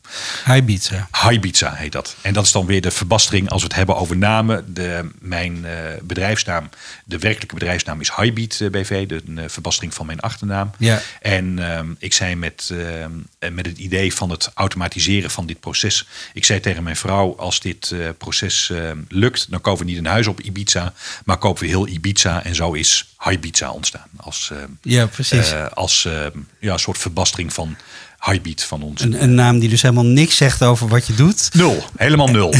[0.44, 1.08] Hi Pizza.
[1.12, 2.16] Highpizza heet dat.
[2.20, 4.74] En dat is dan weer de verbastering als we het hebben over namen.
[4.74, 6.68] De, mijn eh, bedrijfsnaam,
[7.04, 9.06] de werkelijke bedrijfsnaam is eh, BV.
[9.06, 10.70] De een, eh, verbastering van mijn achternaam.
[10.78, 11.00] Ja.
[11.20, 15.60] En ehm, ik zei met, ehm, eh, met het idee van het automatiseren van dit
[15.60, 16.06] proces.
[16.32, 19.98] Ik zei tegen mijn vrouw, als dit eh, proces ehm, lukt, dan kopen we niet
[19.98, 20.92] een huis op Ibiza.
[21.24, 22.44] Maar kopen we heel Ibiza.
[22.44, 24.06] En zo is Highpizza ontstaan.
[24.16, 25.52] Als, ehm, Ja, precies.
[25.52, 27.76] eh, als ehm, ja, een soort verbastering van
[28.20, 29.02] Highbeat van ons.
[29.02, 31.48] een, een naam die dus helemaal niks zegt over wat je doet.
[31.52, 32.54] Nul, helemaal nul.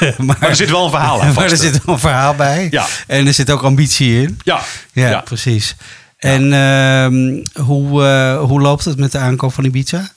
[0.00, 2.68] maar, Maar er zit wel een verhaal aan maar er zit wel een verhaal bij.
[2.70, 2.86] Ja.
[3.06, 4.38] En er zit ook ambitie in.
[4.44, 4.60] Ja,
[4.92, 5.20] Ja, ja.
[5.20, 5.74] precies.
[6.16, 10.10] En ehm, hoe, eh, hoe loopt het met de aankoop van Ibiza?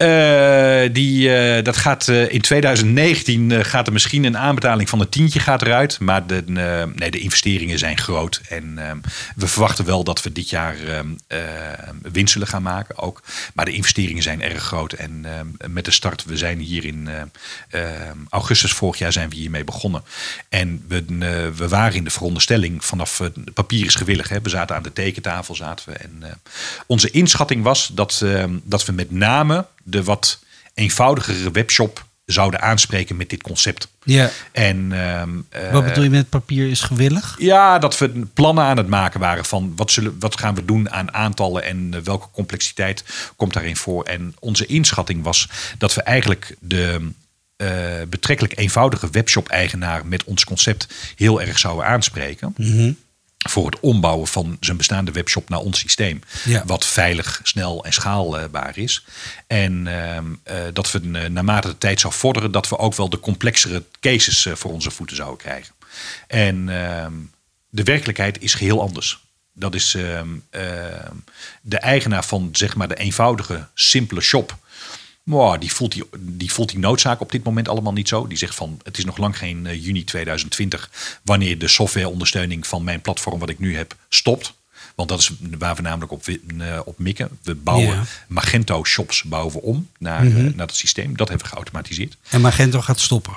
[0.00, 5.00] Eh, die, eh, dat gaat eh, in 2019 eh, gaat er misschien een aanbetaling van
[5.00, 5.98] een tientje gaat eruit.
[5.98, 6.42] Maar de,
[6.94, 8.40] nee, de investeringen zijn groot.
[8.48, 8.98] En ehm,
[9.36, 11.38] we verwachten wel dat we dit jaar ehm, eh,
[12.12, 13.22] winst zullen gaan maken ook.
[13.54, 14.92] Maar de investeringen zijn erg groot.
[14.92, 17.08] En ehm, met de start, we zijn hier in
[18.30, 20.02] augustus vorig jaar zijn we hiermee begonnen.
[20.48, 21.04] En we,
[21.56, 23.20] we waren in de veronderstelling vanaf
[23.54, 24.28] papier is gewillig.
[24.28, 25.98] Hè, we zaten aan de tekentafel zaten we.
[25.98, 26.40] En
[26.86, 28.24] onze inschatting was dat,
[28.64, 30.38] dat we met name de wat
[30.74, 33.88] eenvoudigere webshop zouden aanspreken met dit concept.
[34.04, 34.30] Ja.
[34.52, 37.34] En ehm, eh, Wat bedoel je met papier is gewillig?
[37.38, 40.90] ja, dat we plannen aan het maken waren van wat, zullen, wat gaan we doen
[40.90, 43.04] aan aantallen en eh, welke complexiteit
[43.36, 44.04] komt daarin voor.
[44.04, 47.10] En onze inschatting was dat we eigenlijk de
[47.56, 47.68] eh,
[48.08, 52.54] betrekkelijk eenvoudige webshop-eigenaar met ons concept heel erg zouden aanspreken.
[53.48, 56.20] Voor het ombouwen van zijn bestaande webshop naar ons systeem.
[56.44, 56.62] Ja.
[56.66, 59.04] Wat veilig, snel en schaalbaar is.
[59.46, 63.08] En ehm, eh, dat we eh, naarmate de tijd zou vorderen, dat we ook wel
[63.08, 65.74] de complexere cases eh, voor onze voeten zouden krijgen.
[66.26, 67.12] En ehm,
[67.68, 69.24] de werkelijkheid is geheel anders.
[69.52, 70.28] Dat is ehm,
[71.62, 74.58] de eigenaar van zeg maar de eenvoudige, simpele shop.
[75.30, 78.26] Wow, die, voelt die, die voelt die noodzaak op dit moment allemaal niet zo.
[78.26, 80.90] Die zegt van het is nog lang geen eh, juni 2020
[81.22, 84.52] wanneer de softwareondersteuning van mijn platform wat ik nu heb stopt.
[84.94, 87.38] Want dat is waar we namelijk op, eh, op mikken.
[87.42, 88.04] We bouwen Ja.
[88.28, 91.16] Magento shops bouwen we om naar, eh, naar het systeem.
[91.16, 92.16] Dat hebben we geautomatiseerd.
[92.30, 93.36] En Magento gaat stoppen.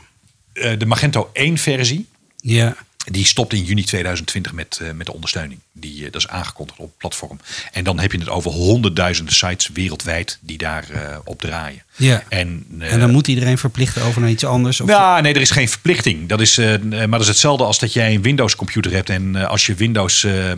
[0.54, 2.76] De Magento 1 versie Ja.
[3.12, 5.60] Die stopt in juni 2020 met, eh, met de ondersteuning.
[5.72, 7.40] Die, eh, dat is aangekondigd op het platform.
[7.72, 11.84] En dan heb je het over honderdduizenden sites wereldwijd die daar eh, op draaien.
[11.96, 12.24] Ja.
[12.30, 14.82] En, eh, En dan moet iedereen verplicht over naar iets anders.
[14.82, 16.30] Of ja, nee, er is geen verplichting.
[16.30, 19.10] Dat is, eh, maar dat is hetzelfde als dat jij een Windows computer hebt.
[19.10, 20.58] En eh, als je Windows, eh, eh,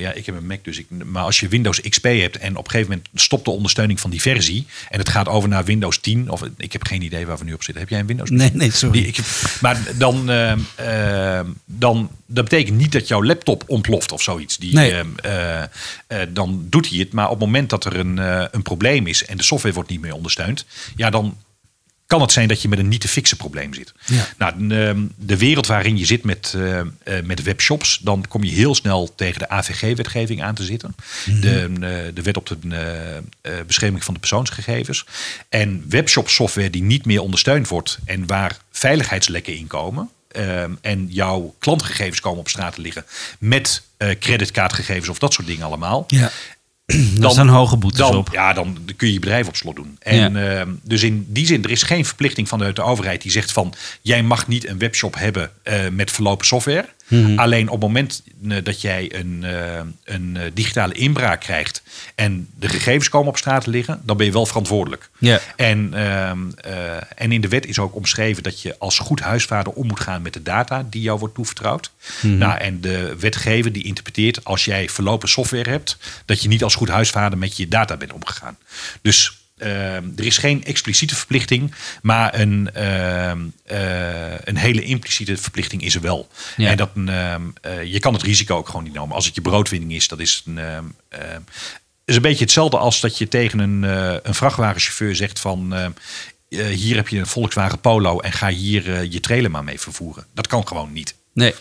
[0.00, 2.64] ja, ik heb een Mac dus, ik, maar als je Windows XP hebt en op
[2.64, 5.98] een gegeven moment stopt de ondersteuning van die versie en het gaat over naar Windows
[5.98, 7.82] 10, of ik heb geen idee waar we nu op zitten.
[7.82, 8.30] Heb jij een Windows?
[8.30, 8.98] Nee, nee, sorry.
[8.98, 9.18] Die, ik,
[9.60, 10.52] maar dan, eh,
[11.40, 14.56] eh, dan, dat betekent niet dat jouw laptop ontploft of zoiets.
[14.56, 14.92] Die, Nee.
[15.22, 15.68] eh, eh,
[16.28, 17.12] dan doet hij het.
[17.12, 19.90] Maar op het moment dat er een, eh, een probleem is en de software wordt
[19.90, 20.64] niet meer ondersteund,
[20.96, 21.36] ja, dan
[22.06, 23.92] kan het zijn dat je met een niet te fixen probleem zit.
[24.06, 24.26] Ja.
[24.38, 26.54] Nou, de, de wereld waarin je zit met,
[27.24, 30.94] met webshops, dan kom je heel snel tegen de AVG-wetgeving aan te zitten.
[31.40, 33.22] De, eh, de wet op de
[33.66, 35.04] bescherming van de persoonsgegevens.
[35.48, 40.10] En webshop software die niet meer ondersteund wordt en waar veiligheidslekken in komen.
[40.36, 43.04] Ehm, en jouw klantgegevens komen op straat te liggen
[43.38, 46.04] met eh, creditcardgegevens of dat soort dingen allemaal.
[46.06, 46.30] Ja.
[47.20, 48.28] Dan staan hoge boetes dan, op.
[48.32, 49.96] Ja, dan kun je je bedrijf op slot doen.
[49.98, 53.52] En ehm, dus in die zin, er is geen verplichting vanuit de overheid die zegt
[53.52, 56.88] van jij mag niet een webshop hebben eh, met verlopen software.
[57.08, 57.38] Mhm.
[57.38, 61.82] Alleen op het moment eh, dat jij een, eh, een eh, digitale inbraak krijgt
[62.14, 65.10] en de gegevens komen op straat te liggen, dan ben je wel verantwoordelijk.
[65.18, 65.40] Ja.
[65.56, 69.72] En, ehm, eh, en in de wet is ook omschreven dat je als goed huisvader
[69.72, 71.90] om moet gaan met de data die jou wordt toevertrouwd.
[72.20, 72.38] Mhm.
[72.38, 76.74] Nou, en de wetgever die interpreteert als jij verlopen software hebt, dat je niet als
[76.74, 78.56] goed huisvader met je data bent omgegaan.
[79.02, 85.82] Dus ehm, er is geen expliciete verplichting, maar een, ehm, eh, een hele impliciete verplichting
[85.82, 86.28] is er wel.
[86.56, 86.70] Ja.
[86.70, 89.14] En dat, ehm, eh, je kan het risico ook gewoon niet nemen.
[89.14, 90.58] Als het je broodwinning is, dat is een,
[92.04, 95.74] is een beetje hetzelfde als dat je tegen een, eh, een vrachtwagenchauffeur zegt van...
[96.48, 100.26] hier heb je een Volkswagen Polo en ga hier je trailer maar mee vervoeren.
[100.34, 101.14] Dat kan gewoon niet.
[101.34, 101.54] Nee.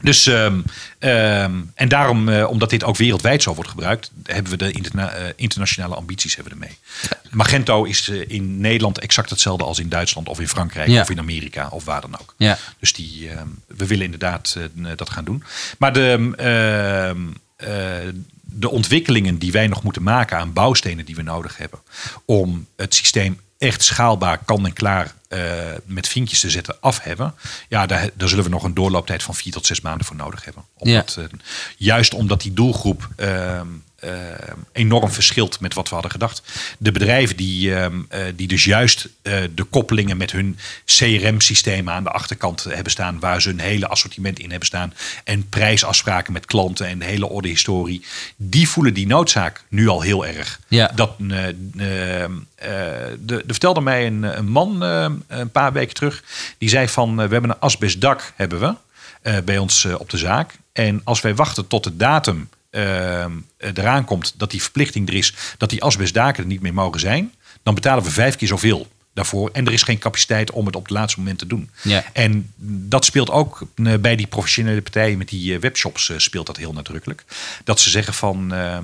[0.00, 0.60] Dus, ehm,
[0.98, 5.10] ehm, en daarom, eh, omdat dit ook wereldwijd zo wordt gebruikt, hebben we de interna-
[5.10, 6.78] eh, internationale ambities hebben we ermee.
[7.30, 11.00] Magento is eh, in Nederland exact hetzelfde als in Duitsland of in Frankrijk Ja.
[11.00, 12.34] of in Amerika of waar dan ook.
[12.36, 12.58] Ja.
[12.78, 14.56] Dus die, ehm, we willen inderdaad
[14.96, 15.42] dat gaan doen.
[15.78, 16.32] Maar de,
[18.40, 21.78] de ontwikkelingen die wij nog moeten maken aan bouwstenen die we nodig hebben
[22.24, 25.40] om het systeem echt schaalbaar, kan en klaar eh,
[25.84, 27.34] met vinkjes te zetten af hebben.
[27.68, 30.44] Ja, daar, daar zullen we nog een doorlooptijd van vier tot zes maanden voor nodig
[30.44, 30.64] hebben.
[30.74, 31.24] Omdat, eh,
[31.76, 33.66] juist omdat die doelgroep ehm,
[34.72, 36.42] enorm verschilt met wat we hadden gedacht.
[36.78, 42.04] De bedrijven die, ehm, eh, die dus juist eh, de koppelingen met hun CRM-systemen aan
[42.04, 46.46] de achterkant hebben staan, waar ze een hele assortiment in hebben staan en prijsafspraken met
[46.46, 48.04] klanten en de hele ordehistorie,
[48.36, 50.60] die voelen die noodzaak nu al heel erg.
[50.68, 50.92] Ja.
[50.94, 52.30] Dat, eh, eh, eh,
[53.18, 56.22] de, er vertelde mij een, een man eh, een paar weken terug,
[56.58, 58.74] die zei van eh, we hebben een asbestdak hebben we
[59.26, 60.58] eh, bij ons eh, op de zaak.
[60.72, 62.55] En als wij wachten tot de datum eh,
[63.58, 67.32] eraan komt dat die verplichting er is, dat die asbestdaken er niet meer mogen zijn,
[67.62, 68.86] dan betalen we vijf keer zoveel
[69.16, 69.50] daarvoor.
[69.52, 71.70] En er is geen capaciteit om het op het laatste moment te doen.
[71.82, 72.04] Ja.
[72.12, 72.52] En
[72.88, 76.56] dat speelt ook eh, bij die professionele partijen met die eh, webshops eh, speelt dat
[76.56, 77.24] heel nadrukkelijk.
[77.64, 78.82] Dat ze zeggen van eh, eh,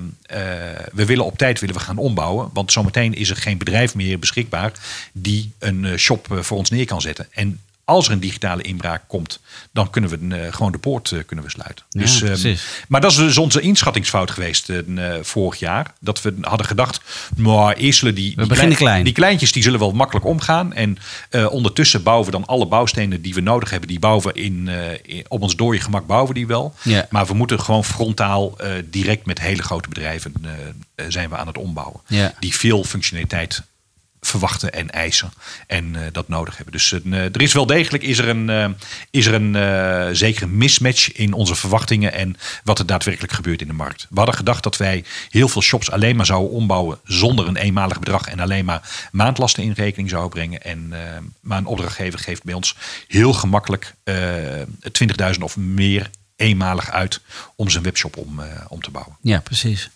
[0.93, 2.49] we willen op tijd willen we gaan ombouwen.
[2.53, 4.71] Want zometeen is er geen bedrijf meer beschikbaar
[5.11, 7.27] die een shop voor ons neer kan zetten.
[7.31, 9.39] En als er een digitale inbraak komt,
[9.71, 11.85] dan kunnen we eh, gewoon de poort eh, kunnen we sluiten.
[11.89, 12.55] Ja, dus, ehm,
[12.87, 14.79] maar dat is dus onze inschattingsfout geweest eh,
[15.21, 15.93] vorig jaar.
[15.99, 17.01] Dat we hadden gedacht,
[17.37, 19.03] maar eerst zullen die, die, beginnen klein.
[19.03, 20.73] die kleintjes die zullen wel makkelijk omgaan.
[20.73, 20.97] En
[21.49, 23.87] ondertussen bouwen we dan alle bouwstenen die we nodig hebben.
[23.89, 24.67] Die bouwen we in,
[25.03, 26.75] in- op ons dode gemak bouwen we die wel.
[26.81, 27.07] Ja.
[27.09, 30.33] Maar we moeten gewoon frontaal direct met hele grote bedrijven
[31.07, 32.01] zijn we aan het ombouwen.
[32.07, 32.33] Ja.
[32.39, 33.61] Die veel functionaliteit
[34.25, 35.33] verwachten en eisen
[35.67, 36.73] en eh, dat nodig hebben.
[36.73, 38.69] Dus eh, er is wel degelijk is er een, eh,
[39.11, 43.73] is er een zekere mismatch in onze verwachtingen en wat er daadwerkelijk gebeurt in de
[43.73, 44.07] markt.
[44.09, 47.99] We hadden gedacht dat wij heel veel shops alleen maar zouden ombouwen zonder een eenmalig
[47.99, 50.61] bedrag en alleen maar maandlasten in rekening zouden brengen.
[50.61, 50.93] En,
[51.39, 52.75] maar een opdrachtgever geeft bij ons
[53.07, 54.13] heel gemakkelijk eh
[55.33, 57.21] 20.000 of meer eenmalig uit
[57.55, 59.17] om zijn webshop om, om te bouwen.
[59.21, 59.89] Ja, precies.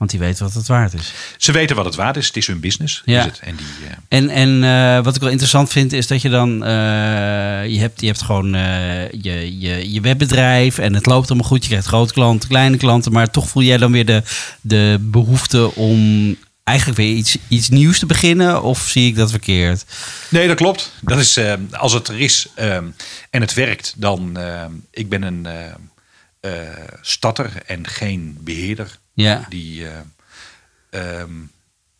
[0.00, 1.12] Want die weet wat het waard is.
[1.36, 2.26] Ze weten wat het waard is.
[2.26, 3.02] Het is hun business.
[3.04, 3.18] Ja.
[3.18, 3.38] Is het.
[3.38, 6.64] En die, eh, En, en eh, wat ik wel interessant vind, is dat je dan...
[6.64, 6.70] eh,
[7.66, 8.52] je, hebt, je hebt gewoon
[9.20, 11.62] je, je, je webbedrijf en het loopt allemaal goed.
[11.62, 13.12] Je krijgt grote klanten, kleine klanten.
[13.12, 14.22] Maar toch voel jij dan weer de,
[14.60, 18.62] de behoefte om eigenlijk weer iets, iets nieuws te beginnen?
[18.62, 19.84] Of zie ik dat verkeerd?
[20.28, 20.92] Nee, dat klopt.
[21.00, 21.38] Dat is,
[21.70, 22.84] als het er is ehm,
[23.30, 24.36] en het werkt, dan...
[24.36, 25.46] ehm, ik ben een
[27.00, 28.98] starter en geen beheerder.
[29.20, 29.46] Ja.
[29.48, 31.30] Die, eh, ehm,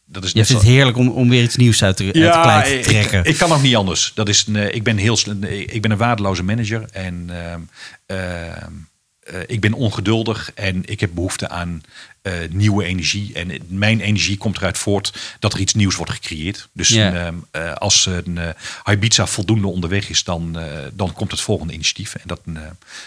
[0.04, 2.40] dat is Je vindt het heerlijk om, om weer iets nieuws uit de, uit de
[2.42, 3.18] klei te trekken.
[3.18, 4.12] Ik, ik kan ook niet anders.
[4.14, 6.85] Dat is een, eh, ik, ben heel, ik ben een waardeloze manager.
[6.92, 7.61] En ehm,
[8.06, 8.72] ehm,
[9.20, 10.50] eh, ik ben ongeduldig.
[10.54, 11.83] En ik heb behoefte aan
[12.50, 13.35] nieuwe energie.
[13.35, 16.68] En mijn energie komt eruit voort dat er iets nieuws wordt gecreëerd.
[16.72, 17.33] Dus Ja.
[17.74, 18.48] als een uh,
[18.90, 20.59] Ibiza voldoende onderweg is, dan,
[20.92, 22.14] dan komt het volgende initiatief.
[22.14, 22.40] En, dat,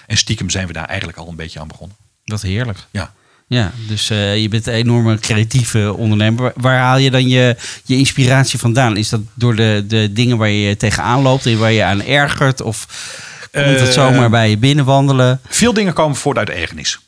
[0.08, 1.97] en stiekem zijn we daar eigenlijk al een beetje aan begonnen.
[2.26, 2.80] Dat is heerlijk.
[2.91, 3.13] Ja.
[3.53, 6.51] Ja, dus eh, je bent een enorme creatieve ondernemer.
[6.55, 8.97] Waar, haal je dan je, je inspiratie vandaan?
[8.97, 12.61] Is dat door de, de dingen waar je tegenaan loopt en waar je aan ergert?
[12.61, 12.85] Of
[13.51, 15.39] komt het Eh, zomaar bij je binnenwandelen?
[15.47, 16.99] Veel dingen komen voort uit ergernis.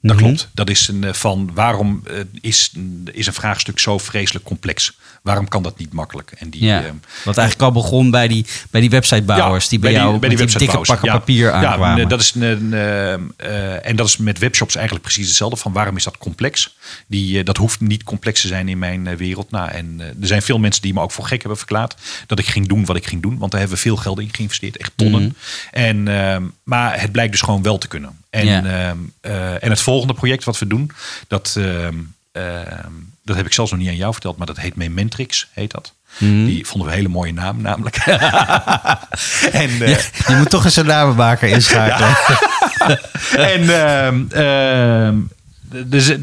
[0.00, 0.24] Dat Mhm.
[0.24, 0.48] klopt.
[0.54, 2.02] Dat is een eh, van waarom
[2.40, 2.72] is,
[3.12, 4.92] is een vraagstuk zo vreselijk complex?
[5.22, 6.32] Waarom kan dat niet makkelijk?
[6.38, 9.92] En die, Ja, ehm, wat eigenlijk al begon bij die, bij die websitebouwers die bij,
[9.92, 11.18] jou met die dikke pakken Ja.
[11.18, 12.02] papier aankwamen.
[12.02, 15.56] Ja, dat is een, eh, en dat is met webshops eigenlijk precies hetzelfde.
[15.56, 16.76] Van waarom is dat complex?
[17.06, 19.50] Die, eh, dat hoeft niet complex te zijn in mijn eh, wereld.
[19.50, 21.94] Nou, en er zijn veel mensen die me ook voor gek hebben verklaard
[22.26, 23.38] dat ik ging doen wat ik ging doen.
[23.38, 25.22] Want daar hebben we veel geld in geïnvesteerd, echt tonnen.
[25.22, 25.32] Mhm.
[25.70, 28.18] En, ehm, maar het blijkt dus gewoon wel te kunnen.
[28.30, 28.64] En, Ja.
[28.64, 30.90] ehm, eh, en het volgende project wat we doen,
[31.28, 31.58] dat,
[33.30, 35.94] dat heb ik zelfs nog niet aan jou verteld, maar dat heet Mementrix, heet dat.
[36.18, 36.44] Mhm.
[36.44, 37.96] Die vonden we een hele mooie naam namelijk.
[39.62, 42.16] en, eh, Je moet toch eens een namenmaker inschakelen.
[43.52, 43.68] en
[44.30, 45.16] ehm,
[45.86, 46.14] dus,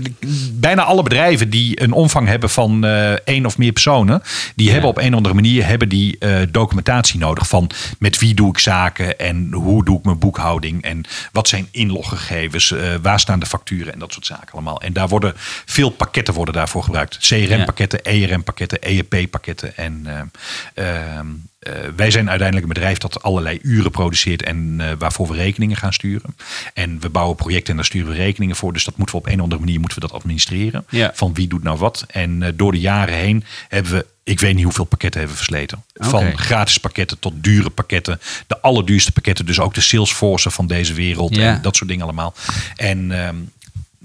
[0.54, 4.22] bijna alle bedrijven die een omvang hebben van eh, één of meer personen,
[4.56, 7.70] die hebben op een of andere manier hebben die, eh, documentatie nodig van
[8.00, 12.72] met wie doe ik zaken en hoe doe ik mijn boekhouding en wat zijn inloggegevens,
[12.72, 14.82] eh, waar staan de facturen en dat soort zaken allemaal.
[14.82, 15.34] En daar worden
[15.66, 17.18] veel pakketten worden daarvoor gebruikt.
[17.18, 20.26] CRM-pakketten, ERM-pakketten, ERP-pakketten en ehm,
[20.74, 21.26] ehm,
[21.57, 21.57] eh,
[21.96, 25.94] wij zijn uiteindelijk een bedrijf dat allerlei uren produceert en eh, waarvoor we rekeningen gaan
[25.94, 26.36] sturen.
[26.74, 28.74] En we bouwen projecten en daar sturen we rekeningen voor.
[28.74, 30.86] Dus dat moeten we op een of andere manier moeten we dat administreren.
[30.90, 31.12] Ja.
[31.14, 32.06] Van wie doet nou wat.
[32.08, 35.84] En eh, door de jaren heen hebben we, ik weet niet hoeveel pakketten hebben versleten.
[35.94, 38.20] Van gratis pakketten tot dure pakketten.
[38.48, 39.46] De allerduurste pakketten.
[39.46, 41.36] Dus ook de Salesforce van deze wereld.
[41.36, 41.56] Ja.
[41.56, 42.34] En dat soort dingen allemaal.
[42.76, 43.36] En ehm,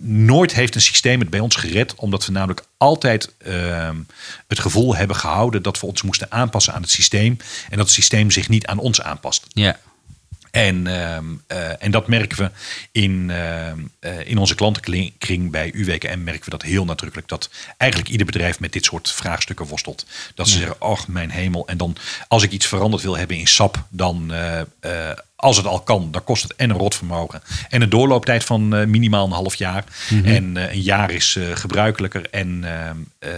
[0.05, 3.97] nooit heeft een systeem het bij ons gered, omdat we namelijk altijd ehm,
[4.49, 7.37] het gevoel hebben gehouden dat we ons moesten aanpassen aan het systeem
[7.71, 9.47] en dat het systeem zich niet aan ons aanpast.
[9.53, 9.79] ja.
[10.53, 12.51] En, ehm, eh, en dat merken we
[12.93, 17.29] in, ehm, eh, in onze klantenkring bij UWKM merken we dat heel nadrukkelijk.
[17.29, 20.07] Dat eigenlijk ieder bedrijf met dit soort vraagstukken worstelt.
[20.35, 21.67] Dat ze zeggen, oh mijn hemel.
[21.67, 21.97] En dan
[22.29, 26.25] als ik iets veranderd wil hebben in SAP, dan eh, als het al kan, dan
[26.25, 27.43] kost het en een rotvermogen.
[27.69, 29.85] En een doorlooptijd van minimaal een half jaar.
[30.25, 32.31] En eh, een jaar is gebruikelijker.
[32.31, 33.31] En ehm, eh,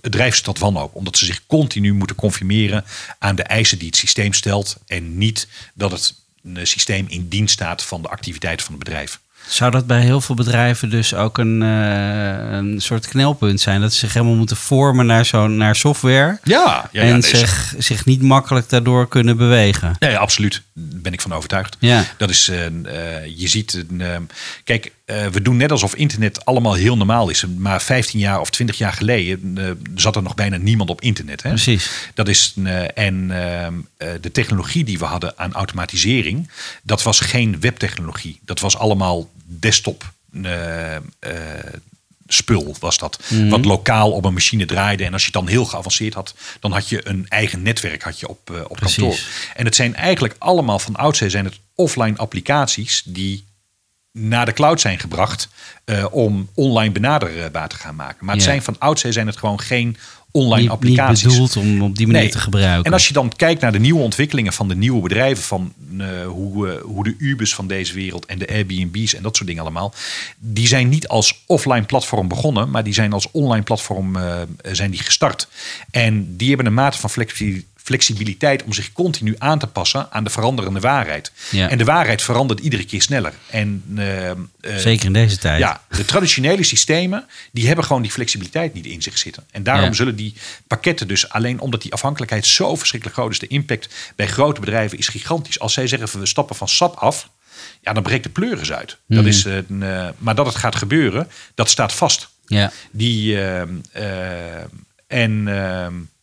[0.00, 0.94] het drijft ze tot wanhoop.
[0.94, 2.84] Omdat ze zich continu moeten conformeren
[3.18, 4.76] aan de eisen die het systeem stelt.
[4.86, 6.14] En niet dat het
[6.54, 9.20] een systeem in dienst staat van de activiteiten van het bedrijf.
[9.48, 13.80] Zou dat bij heel veel bedrijven dus ook een, eh, een soort knelpunt zijn?
[13.80, 16.38] Dat ze zich helemaal moeten vormen naar, zo'n naar software.
[16.42, 19.96] Ja, ja, en nee, zich, zich niet makkelijk daardoor kunnen bewegen.
[19.98, 20.62] Ja, absoluut.
[20.72, 21.76] Daar ben ik van overtuigd.
[21.78, 22.04] Ja.
[22.16, 24.16] Dat is, eh, eh, je ziet, een, eh,
[24.64, 27.44] kijk, eh, we doen net alsof internet allemaal heel normaal is.
[27.56, 31.42] Maar 15 jaar of 20 jaar geleden eh, zat er nog bijna niemand op internet.
[31.42, 31.48] Hè?
[31.48, 31.90] Precies.
[32.14, 33.28] Dat is, eh, en
[34.20, 36.50] de technologie die we hadden aan automatisering,
[36.82, 38.40] dat was geen webtechnologie.
[38.44, 40.14] Dat was allemaal desktop.
[42.28, 43.20] spul was dat.
[43.48, 45.04] Wat lokaal op een machine draaide.
[45.04, 48.20] En als je het dan heel geavanceerd had, dan had je een eigen netwerk had
[48.20, 48.96] je op, op Precies.
[48.96, 49.18] kantoor.
[49.54, 53.44] En het zijn eigenlijk allemaal van oudsher zijn het offline applicaties die
[54.18, 55.48] naar de cloud zijn gebracht
[55.84, 58.24] eh, om online benaderbaar te gaan maken.
[58.26, 58.50] Maar het Ja.
[58.50, 59.96] zijn van oudsher zijn het gewoon geen
[60.30, 61.22] online Niet, niet applicaties.
[61.22, 62.30] bedoeld om op die manier Nee.
[62.30, 62.84] te gebruiken.
[62.84, 66.06] En als je dan kijkt naar de nieuwe ontwikkelingen van de nieuwe bedrijven, van eh,
[66.26, 69.62] hoe, eh, hoe de Ubers van deze wereld en de Airbnb's en dat soort dingen
[69.62, 69.94] allemaal,
[70.38, 74.16] die zijn niet als offline platform begonnen, maar die zijn als online platform
[74.72, 75.48] zijn die gestart.
[75.90, 80.24] En die hebben een mate van flexi- flexibiliteit om zich continu aan te passen aan
[80.24, 81.32] de veranderende waarheid.
[81.50, 81.68] Ja.
[81.70, 83.32] En de waarheid verandert iedere keer sneller.
[83.50, 84.36] En eh, eh,
[84.76, 85.58] Zeker in deze tijd.
[85.58, 89.44] ja, de traditionele systemen die hebben gewoon die flexibiliteit niet in zich zitten.
[89.50, 89.92] En daarom Ja.
[89.92, 90.34] zullen die
[90.66, 94.98] pakketten dus alleen omdat die afhankelijkheid zo verschrikkelijk groot is, de impact bij grote bedrijven
[94.98, 95.58] is gigantisch.
[95.60, 97.28] Als zij zeggen we stappen van SAP af,
[97.80, 98.96] ja, dan breekt de pleuris uit.
[99.08, 99.28] Dat Mhm.
[99.28, 102.28] is een, eh, maar dat het gaat gebeuren, dat staat vast.
[102.46, 102.72] Ja.
[102.90, 104.04] Die, ehm, eh,
[105.06, 105.48] en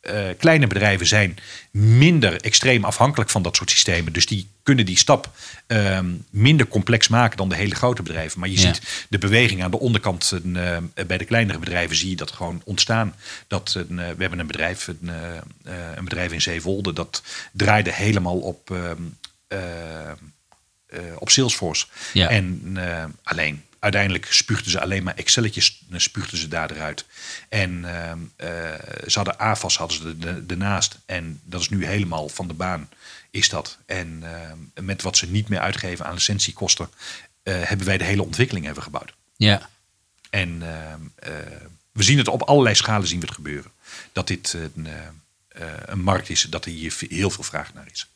[0.03, 1.37] eh, kleine bedrijven zijn
[1.71, 4.13] minder extreem afhankelijk van dat soort systemen.
[4.13, 5.29] Dus die kunnen die stap
[5.67, 8.39] ehm, minder complex maken dan de hele grote bedrijven.
[8.39, 8.73] Maar je Ja.
[8.73, 10.77] ziet de beweging aan de onderkant eh,
[11.07, 13.15] bij de kleinere bedrijven zie je dat gewoon ontstaan.
[13.47, 15.11] Dat, een, eh, we hebben een bedrijf, een,
[15.95, 19.01] een bedrijf in Zeewolde, dat draaide helemaal op, ehm,
[19.47, 20.15] ehm,
[20.85, 21.85] eh, op Salesforce.
[22.13, 22.29] Ja.
[22.29, 22.77] En
[23.23, 27.05] alleen, uiteindelijk spuugden ze alleen maar Excelletjes spuugden ze daar eruit.
[27.49, 28.47] En ehm, eh,
[29.07, 30.97] ze hadden AFAS hadden ze er- er- ernaast.
[31.05, 32.89] En dat is nu helemaal van de baan,
[33.31, 33.77] is dat.
[33.85, 36.89] En ehm, met wat ze niet meer uitgeven aan licentiekosten,
[37.43, 39.13] eh, hebben wij de hele ontwikkeling hebben gebouwd.
[39.37, 39.69] ja.
[40.29, 41.31] En ehm, eh,
[41.91, 43.71] we zien het op allerlei schalen zien we het gebeuren.
[44.11, 44.87] Dat dit een,
[45.85, 48.07] een markt is, dat er hier heel veel vraag naar is.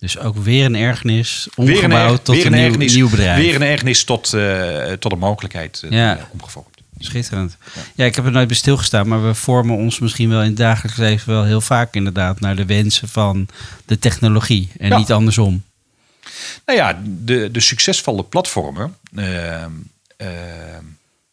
[0.00, 3.36] Dus ook weer een ergernis, omgebouwd tot weer een, nieuw, ergernis, nieuw bedrijf.
[3.38, 6.28] Weer een ergernis tot, eh, tot een mogelijkheid eh, Ja.
[6.32, 6.68] omgevormd.
[6.98, 7.56] Schitterend.
[7.94, 10.56] Ja, ik heb er nooit bij stilgestaan, maar we vormen ons misschien wel in het
[10.56, 13.48] dagelijks leven wel heel vaak inderdaad naar de wensen van
[13.86, 14.98] de technologie en Ja.
[14.98, 15.62] niet andersom.
[16.66, 18.96] Nou ja, de, de succesvolle platformen.
[19.16, 19.70] ehm,
[20.16, 20.30] ehm,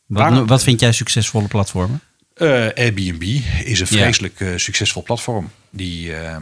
[0.05, 2.01] Wat, Waarom- wat vind jij succesvolle platformen?
[2.39, 3.23] Uh, Airbnb
[3.63, 5.51] is een vreselijk uh, succesvol platform.
[5.69, 6.35] Die, uh,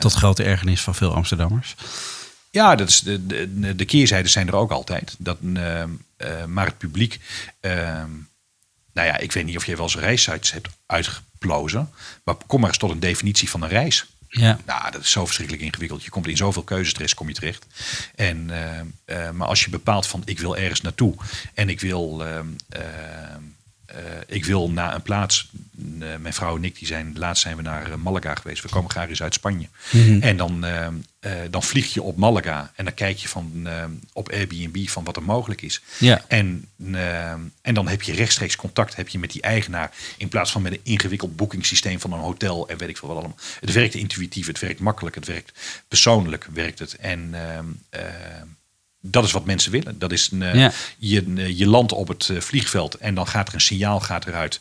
[0.00, 1.74] Tot grote ergernis van veel Amsterdammers.
[2.50, 5.14] Ja, dat is de, de, de keerzijden zijn er ook altijd.
[5.18, 5.38] Dat,
[6.46, 7.20] maar het publiek.
[7.60, 8.10] Ehm,
[8.92, 11.90] nou ja, ik weet niet of je wel eens reissites hebt uitgeplozen.
[12.24, 14.06] Maar kom maar eens tot een definitie van een reis.
[14.28, 14.58] Ja.
[14.66, 16.04] Nou, dat is zo verschrikkelijk ingewikkeld.
[16.04, 17.66] Je komt in zoveel keuzestress kom je terecht.
[18.14, 18.50] En,
[19.32, 21.14] maar als je bepaalt van ik wil ergens naartoe
[21.54, 22.38] en ik wil uh,
[24.26, 25.50] ik wil naar een plaats.
[25.78, 28.62] Uh, mijn vrouw en ik die zijn, laatst zijn we naar uh, Malaga geweest.
[28.62, 29.68] We komen graag eens uit Spanje.
[29.90, 30.22] Mm-hmm.
[30.22, 30.64] En dan,
[31.50, 33.68] dan vlieg je op Malaga en dan kijk je van,
[34.12, 35.82] op Airbnb van wat er mogelijk is.
[35.98, 36.24] Ja.
[36.28, 36.68] En,
[37.62, 39.90] en dan heb je rechtstreeks contact heb je met die eigenaar.
[40.16, 43.18] In plaats van met een ingewikkeld boekingssysteem van een hotel en weet ik veel wat
[43.18, 43.38] allemaal.
[43.60, 45.58] Het werkt intuïtief, het werkt makkelijk, het werkt
[45.88, 46.96] persoonlijk werkt het.
[46.96, 47.34] En
[49.10, 49.98] dat is wat mensen willen.
[49.98, 53.48] Dat is een, uh, je, uh, je landt op het uh, vliegveld en dan gaat
[53.48, 54.60] er een signaal gaat eruit.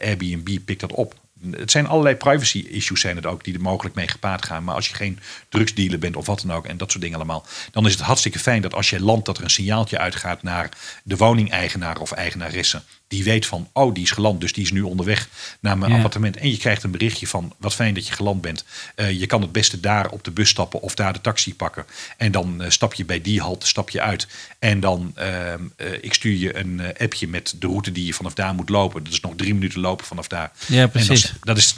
[0.00, 1.14] Airbnb pikt dat op.
[1.50, 4.64] Het zijn allerlei privacy issues zijn het ook die er mogelijk mee gepaard gaan.
[4.64, 5.18] Maar als je geen
[5.48, 7.46] drugsdealer bent of wat dan ook en dat soort dingen allemaal.
[7.70, 10.68] Dan is het hartstikke fijn dat als je landt dat er een signaaltje uitgaat naar
[11.04, 14.82] de woningeigenaar of eigenaresse die weet van, oh, die is geland, dus die is nu
[14.82, 15.28] onderweg
[15.60, 16.36] naar mijn appartement.
[16.36, 18.64] En je krijgt een berichtje van, wat fijn dat je geland bent.
[18.96, 21.84] Uh, je kan het beste daar op de bus stappen of daar de taxi pakken.
[22.16, 24.26] En dan uh, stap je bij die halte, stap je uit.
[24.58, 25.54] En dan, uh,
[26.00, 29.04] ik stuur je een appje met de route die je vanaf daar moet lopen.
[29.04, 30.52] Dat is nog drie minuten lopen vanaf daar.
[30.66, 31.22] Ja, precies.
[31.22, 31.74] Dat, dat, is...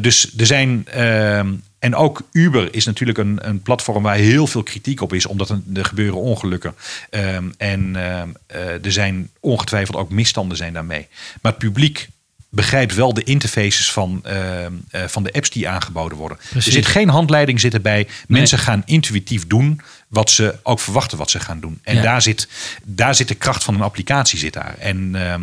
[0.00, 4.62] dus er zijn ehm, en ook Uber is natuurlijk een, een platform waar heel veel
[4.62, 6.74] kritiek op is, omdat er, gebeuren ongelukken.
[7.10, 11.08] Um, en uh, er zijn ongetwijfeld ook misstanden zijn daarmee.
[11.42, 12.08] Maar het publiek
[12.48, 14.68] begrijpt wel de interfaces van, uh, uh,
[15.06, 16.38] van de apps die aangeboden worden.
[16.54, 18.06] Er zit geen handleiding zit erbij.
[18.28, 21.80] Mensen gaan intuïtief doen wat ze ook verwachten wat ze gaan doen.
[21.82, 22.48] En daar, zit,
[22.84, 24.74] daar zit de kracht van een applicatie zit daar.
[24.78, 25.34] En uh,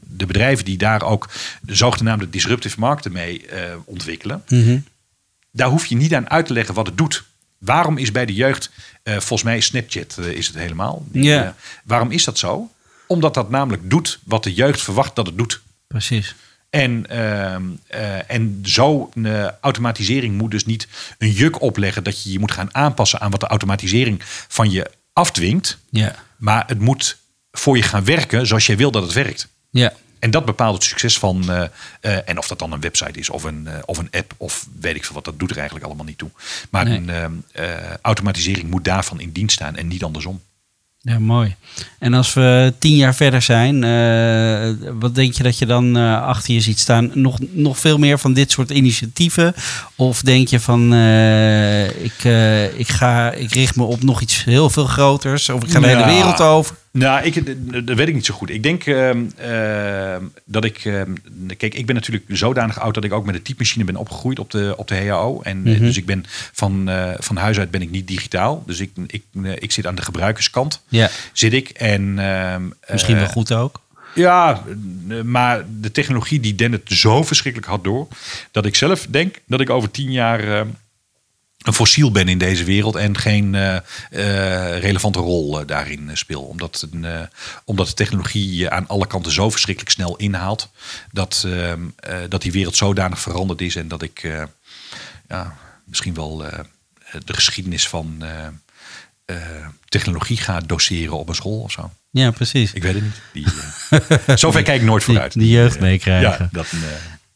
[0.00, 1.28] de bedrijven die daar ook
[1.60, 3.44] de zogenaamde disruptive markten mee
[3.84, 4.84] ontwikkelen, mm -hmm
[5.56, 7.24] daar hoef je niet aan uit te leggen wat het doet.
[7.58, 8.70] Waarom is bij de jeugd,
[9.04, 11.06] uh, volgens mij Snapchat uh, is het helemaal.
[11.12, 11.54] Ja.
[11.84, 12.70] Waarom is dat zo?
[13.06, 15.60] Omdat dat namelijk doet wat de jeugd verwacht dat het doet.
[15.86, 16.34] Precies.
[16.70, 17.62] En, ehm,
[18.26, 19.10] en zo
[19.60, 20.88] automatisering moet dus niet
[21.18, 24.90] een juk opleggen dat je je moet gaan aanpassen aan wat de automatisering van je
[25.12, 25.78] afdwingt.
[25.90, 26.14] Ja.
[26.36, 27.16] Maar het moet
[27.52, 29.48] voor je gaan werken zoals jij wil dat het werkt.
[29.70, 29.92] Ja.
[30.18, 31.44] En dat bepaalt het succes van.
[31.48, 34.96] Uh, en of dat dan een website is of een, of een app of weet
[34.96, 36.30] ik veel wat, dat doet er eigenlijk allemaal niet toe.
[36.70, 37.12] Maar nee.
[37.12, 37.44] een
[38.02, 40.40] automatisering moet daarvan in dienst staan en niet andersom.
[41.06, 41.54] Ja, mooi.
[41.98, 46.22] En als we tien jaar verder zijn, uh, wat denk je dat je dan uh,
[46.22, 47.10] achter je ziet staan?
[47.14, 49.54] Nog, nog veel meer van dit soort initiatieven?
[49.96, 52.24] Of denk je van, uh, ik,
[52.76, 55.48] ik, ga, ik richt me op nog iets heel veel groters?
[55.48, 56.76] Of ik ga de hele wereld over?
[56.96, 57.34] Nou, ik,
[57.86, 58.50] dat weet ik niet zo goed.
[58.50, 60.84] Ik denk uh, uh, dat ik.
[60.84, 61.02] Uh,
[61.56, 64.50] kijk, ik ben natuurlijk zodanig oud dat ik ook met de typemachine ben opgegroeid op
[64.50, 65.40] de, op de HAO.
[65.42, 65.78] En mm -hmm.
[65.78, 68.62] dus ik ben van, van huis uit ben ik niet digitaal.
[68.66, 69.22] Dus ik, ik,
[69.54, 70.82] ik zit aan de gebruikerskant.
[70.88, 71.10] Ja.
[71.32, 71.68] Zit ik.
[71.68, 73.80] En, ehm, Misschien wel goed ook.
[74.14, 74.62] Ja,
[75.24, 78.08] maar de technologie die dendert zo verschrikkelijk hard door.
[78.50, 80.66] Dat ik zelf denk dat ik over tien jaar
[81.62, 83.76] een fossiel ben in deze wereld en geen uh,
[84.10, 86.42] uh, relevante rol uh, daarin speel.
[86.42, 86.88] Omdat,
[87.64, 90.70] omdat de technologie aan alle kanten zo verschrikkelijk snel inhaalt.
[91.12, 91.80] Dat, ehm,
[92.28, 94.46] dat die wereld zodanig veranderd is en dat ik
[95.28, 96.36] ja, misschien wel
[97.24, 98.24] de geschiedenis van
[99.88, 101.90] technologie ga doseren op een school of zo.
[102.10, 102.72] Ja, precies.
[102.72, 103.20] Ik weet het niet.
[103.32, 103.46] Die,
[104.38, 105.32] zover kijk ik nooit vooruit.
[105.32, 106.38] Die, die jeugd meekrijgen.
[106.38, 106.66] Ja, dat,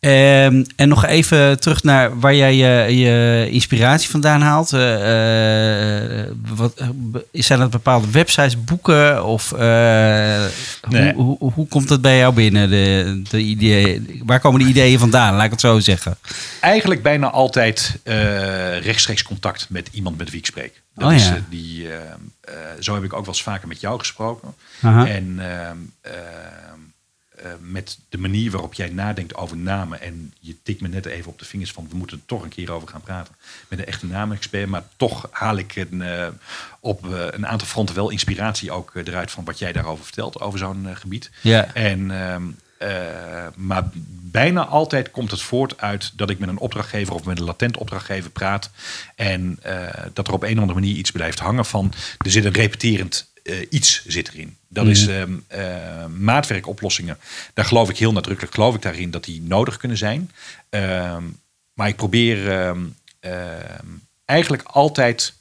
[0.03, 4.73] Um, en nog even terug naar waar jij je, je inspiratie vandaan haalt.
[4.73, 6.23] Uh,
[6.57, 6.85] wat,
[7.33, 9.25] zijn dat bepaalde websites, boeken?
[9.25, 9.59] Of uh,
[10.89, 11.15] nee.
[11.15, 12.71] hoe, hoe, hoe, komt dat bij jou binnen?
[12.71, 15.35] De, de ideeën, waar komen de ideeën vandaan?
[15.35, 16.19] Laat ik het zo zeggen.
[16.61, 17.99] Eigenlijk bijna altijd
[18.83, 20.83] rechtstreeks contact met iemand met wie ik spreek.
[20.95, 21.39] Dat oh, is, ja.
[21.49, 21.89] die,
[22.79, 24.55] zo heb ik ook wel eens vaker met jou gesproken.
[24.81, 25.15] -huh.
[25.15, 25.77] En ehm,
[27.45, 30.01] uh, met de manier waarop jij nadenkt over namen.
[30.01, 32.49] En je tikt me net even op de vingers van we moeten er toch een
[32.49, 33.35] keer over gaan praten.
[33.69, 34.69] Met een echte naamexpert.
[34.69, 36.27] Maar toch haal ik een, uh,
[36.81, 40.41] op uh, een aantal fronten wel inspiratie ook eruit van wat jij daarover vertelt.
[40.41, 41.31] Over zo'n gebied.
[41.41, 41.75] Ja.
[41.75, 42.43] En, ehm,
[43.57, 43.89] maar
[44.31, 47.77] bijna altijd komt het voort uit dat ik met een opdrachtgever of met een latent
[47.77, 48.71] opdrachtgever praat.
[49.15, 49.59] En
[50.13, 53.30] dat er op een of andere manier iets blijft hangen van er zit een repeterend
[53.43, 54.57] uh, iets zit erin.
[54.69, 54.91] Dat mm.
[54.91, 57.19] is uh, uh, maatwerkoplossingen.
[57.55, 60.31] Daar geloof ik heel nadrukkelijk geloof ik daarin dat die nodig kunnen zijn.
[60.69, 61.23] Ehm,
[61.75, 62.85] maar ik probeer ehm,
[64.25, 65.35] eigenlijk altijd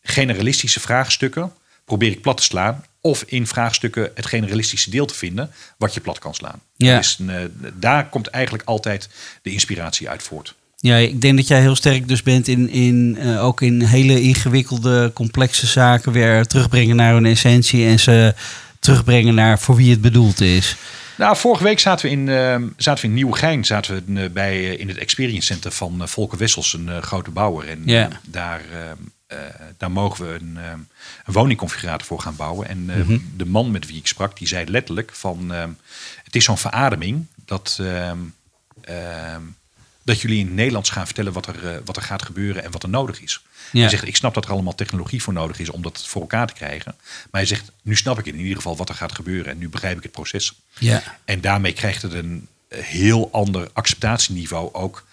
[0.00, 1.52] generalistische vraagstukken
[1.84, 6.00] probeer ik plat te slaan of in vraagstukken het generalistische deel te vinden wat je
[6.00, 6.60] plat kan slaan.
[6.76, 7.02] Ja.
[7.26, 7.44] Eh,
[7.74, 9.08] daar komt eigenlijk altijd
[9.42, 10.54] de inspiratie uit voort.
[10.76, 14.20] Ja, ik denk dat jij heel sterk dus bent in, in eh, ook in hele
[14.20, 18.34] ingewikkelde, complexe zaken weer terugbrengen naar hun essentie en ze
[18.80, 20.76] terugbrengen naar voor wie het bedoeld is.
[21.18, 24.64] Nou, vorige week zaten we in, eh, zaten we in Nieuwegein, zaten we eh, bij,
[24.64, 27.68] in het Experience Center van Volker Wessels, een grote bouwer.
[27.68, 28.08] En Ja.
[28.26, 28.62] daar,
[29.76, 30.58] daar mogen we een,
[31.24, 32.68] een woningconfigurator voor gaan bouwen.
[32.68, 33.18] En Mhm.
[33.36, 35.50] de man met wie ik sprak, die zei letterlijk van,
[36.24, 37.80] het is zo'n verademing dat,
[40.06, 42.70] dat jullie in het Nederlands gaan vertellen wat er, eh, wat er gaat gebeuren en
[42.70, 43.42] wat er nodig is.
[43.72, 43.80] Ja.
[43.80, 46.46] Hij zegt, ik snap dat er allemaal technologie voor nodig is om dat voor elkaar
[46.46, 46.94] te krijgen.
[47.30, 49.68] Maar hij zegt, nu snap ik in ieder geval wat er gaat gebeuren en nu
[49.68, 50.52] begrijp ik het proces.
[50.78, 55.06] Ja, En daarmee krijgt het een heel ander acceptatieniveau ook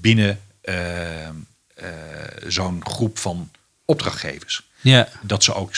[0.00, 1.32] binnen eh, eh,
[2.46, 3.50] zo'n groep van
[3.84, 4.62] opdrachtgevers.
[4.80, 5.08] ja.
[5.22, 5.70] Dat ze ook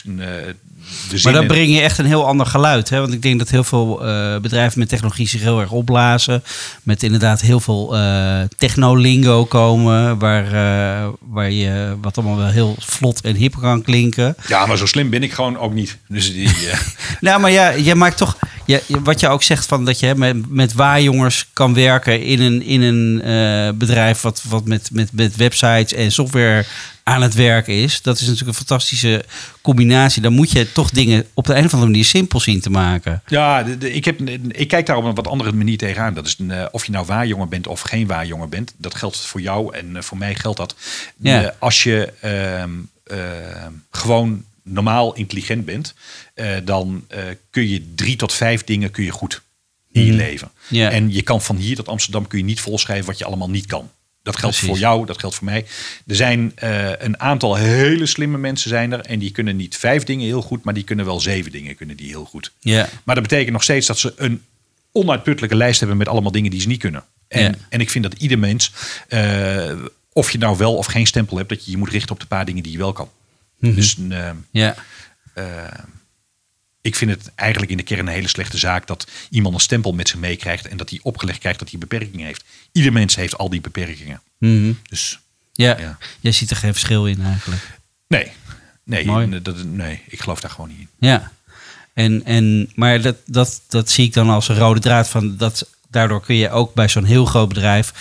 [1.22, 2.88] Maar dan breng je echt een heel ander geluid.
[2.88, 3.00] Hè?
[3.00, 6.42] Want ik denk dat heel veel eh, bedrijven met technologie zich heel erg opblazen.
[6.82, 10.18] Met inderdaad heel veel eh technolingo komen.
[10.18, 14.36] Waar, eh, waar je wat allemaal wel heel vlot en hip kan klinken.
[14.48, 15.98] Ja, maar zo slim ben ik gewoon ook niet.
[16.08, 16.50] Dus die,
[17.20, 18.36] Nou, maar ja, je maakt toch.
[18.86, 22.82] Wat je ook zegt van dat je met, met waarjongens kan werken in een, in
[22.82, 26.64] een bedrijf wat, wat met, met, met websites en software
[27.02, 28.02] aan het werken is.
[28.02, 29.24] Dat is natuurlijk een fantastische
[29.62, 30.22] combinatie.
[30.22, 33.22] Dan moet je toch dingen op de een of andere manier simpel zien te maken.
[33.26, 36.14] ja, de- de- ik, heb, ik kijk daar op een wat andere manier tegenaan.
[36.14, 38.74] Dat is een, eh, of je nou waarjongen bent of geen waarjongen bent.
[38.76, 40.74] Dat geldt voor jou en eh, voor mij geldt dat.
[41.16, 41.54] Ja.
[41.58, 42.70] Als je ehm,
[43.06, 45.94] ehm, gewoon normaal intelligent bent,
[46.34, 47.06] eh, dan
[47.50, 49.42] kun je drie tot vijf dingen kun je goed
[49.92, 50.20] in je Mhm.
[50.20, 50.50] leven.
[50.68, 50.90] Ja.
[50.90, 53.66] En je kan van hier tot Amsterdam kun je niet volschrijven wat je allemaal niet
[53.66, 53.90] kan.
[54.22, 54.72] Dat geldt Precies.
[54.74, 55.66] voor jou, dat geldt voor mij.
[56.06, 59.00] Er zijn eh, een aantal hele slimme mensen zijn er.
[59.00, 61.96] En die kunnen niet vijf dingen heel goed, maar die kunnen wel zeven dingen kunnen
[61.96, 62.52] die heel goed.
[62.60, 64.42] Ja, Maar dat betekent nog steeds dat ze een
[64.92, 67.04] onuitputtelijke lijst hebben met allemaal dingen die ze niet kunnen.
[67.28, 67.54] En, Ja.
[67.68, 68.72] en ik vind dat ieder mens,
[69.08, 69.72] eh,
[70.12, 72.26] of je nou wel of geen stempel hebt, dat je je moet richten op de
[72.26, 73.10] paar dingen die je wel kan.
[73.58, 73.74] Mhm.
[73.74, 74.74] Dus eh, ja,
[76.82, 79.92] ik vind het eigenlijk in de kern een hele slechte zaak dat iemand een stempel
[79.92, 82.44] met zich meekrijgt en dat hij opgelegd krijgt dat hij beperkingen heeft.
[82.72, 84.20] Ieder mens heeft al die beperkingen.
[84.38, 84.72] Mhm.
[84.88, 85.18] Dus
[85.52, 85.78] ja.
[85.78, 85.98] Ja.
[86.20, 87.78] jij ziet er geen verschil in eigenlijk.
[88.06, 88.32] nee,
[88.84, 89.42] nee, Mooi.
[89.42, 90.88] dat, nee ik geloof daar gewoon niet in.
[90.98, 91.32] Ja,
[91.94, 95.68] en, en, maar dat, dat, dat zie ik dan als een rode draad van dat.
[95.90, 97.92] Daardoor kun je ook bij zo'n heel groot bedrijf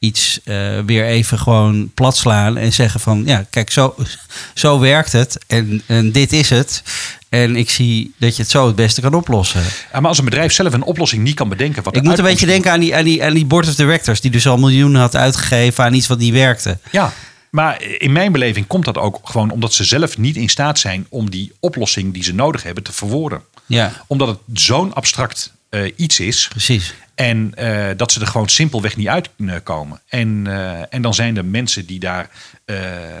[0.00, 3.94] iets eh, weer even gewoon plat slaan en zeggen van ja, kijk, zo,
[4.54, 6.82] zo werkt het en, en dit is het.
[7.28, 9.62] En ik zie dat je het zo het beste kan oplossen.
[9.92, 11.82] Ja, maar als een bedrijf zelf een oplossing niet kan bedenken.
[11.82, 14.20] Wat Ik moet een beetje denken aan die, aan, die, aan die board of directors,
[14.20, 16.78] die dus al miljoenen had uitgegeven aan iets wat niet werkte.
[16.90, 17.12] Ja,
[17.50, 21.06] maar in mijn beleving komt dat ook gewoon omdat ze zelf niet in staat zijn
[21.08, 23.42] om die oplossing die ze nodig hebben te verwoorden.
[23.66, 26.46] Ja, Omdat het zo'n abstract eh, iets is.
[26.48, 26.94] precies.
[27.20, 30.00] En eh, dat ze er gewoon simpelweg niet uitkomen.
[30.08, 32.30] En, eh, en dan zijn er mensen die daar
[32.64, 33.18] eh,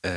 [0.00, 0.10] eh,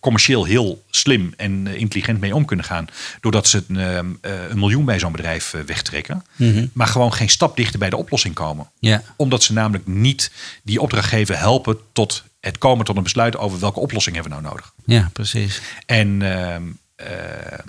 [0.00, 2.86] commercieel heel slim en eh, intelligent mee om kunnen gaan.
[3.20, 4.04] Doordat ze een, eh, eh,
[4.50, 6.24] een miljoen bij zo'n bedrijf eh, wegtrekken.
[6.36, 6.66] Mhm.
[6.72, 8.70] Maar gewoon geen stap dichter bij de oplossing komen.
[8.78, 13.58] Ja, Omdat ze namelijk niet die opdrachtgever helpen tot het komen tot een besluit over
[13.60, 14.72] welke oplossing hebben we nou nodig.
[14.84, 15.60] ja, precies.
[15.86, 16.62] En ehm,
[16.96, 17.68] ehm,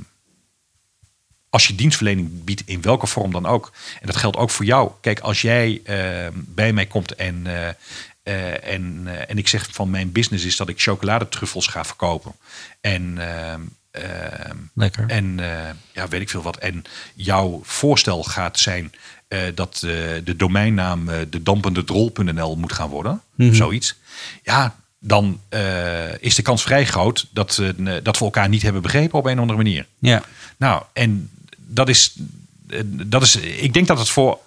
[1.54, 3.72] als je dienstverlening biedt in welke vorm dan ook.
[4.02, 4.92] En dat geldt ook voor jou.
[5.02, 7.68] Kijk, als jij ehm, bij mij komt en, eh,
[8.24, 12.32] eh, en, eh, en ik zeg van mijn business is dat ik chocoladetruffels ga verkopen.
[12.82, 13.62] En, ehm,
[14.74, 15.06] Lekker.
[15.08, 16.58] en eh, ja, weet ik veel wat.
[16.58, 16.84] En
[17.16, 18.94] jouw voorstel gaat zijn
[19.28, 19.92] eh, dat eh,
[20.24, 23.22] de domeinnaam eh de dampendedrol.nl moet gaan worden.
[23.36, 23.54] Mhm.
[23.54, 23.96] Zoiets.
[24.44, 24.76] Ja,
[25.06, 29.20] dan eh, is de kans vrij groot dat, eh, dat we elkaar niet hebben begrepen
[29.20, 29.86] op een of andere manier.
[30.00, 30.24] Ja,
[30.58, 31.30] Nou, en
[31.74, 32.16] dat is,
[32.70, 34.40] eh, dat is ik denk dat het voor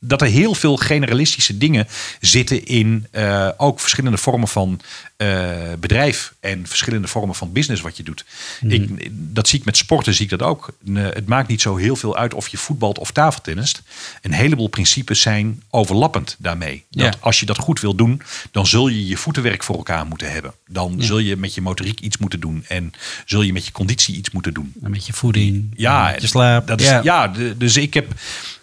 [0.00, 1.86] dat er heel veel generalistische dingen
[2.20, 4.80] zitten in eh, ook verschillende vormen van
[5.16, 8.24] eh, bedrijf en verschillende vormen van business wat je doet.
[8.60, 10.72] Ik, dat zie ik met sporten, zie ik dat ook.
[10.94, 13.82] Het maakt niet zo heel veel uit of je voetbalt of tafeltennist.
[14.22, 16.84] Een heleboel principes zijn overlappend daarmee.
[16.90, 17.20] Dat Ja.
[17.20, 20.54] als je dat goed wil doen, dan zul je je voetenwerk voor elkaar moeten hebben.
[20.66, 22.92] Dan zul je met je motoriek iets moeten doen en
[23.24, 24.72] zul je met je conditie iets moeten doen.
[24.82, 26.66] een beetje voeding, Ja, een beetje slaap.
[26.66, 27.32] Dat is, ja.
[27.56, 28.12] dus ik, heb,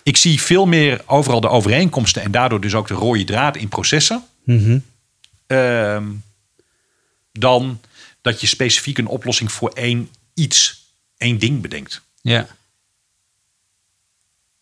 [0.08, 3.68] ik zie veel meer overal de overeenkomsten en daardoor dus ook de rode draad in
[3.68, 4.24] processen.
[4.44, 4.80] Mhm.
[5.48, 6.06] ehm,
[7.32, 7.82] dan
[8.22, 10.86] dat je specifiek een oplossing voor één iets,
[11.18, 12.02] één ding bedenkt.
[12.22, 12.48] Ja.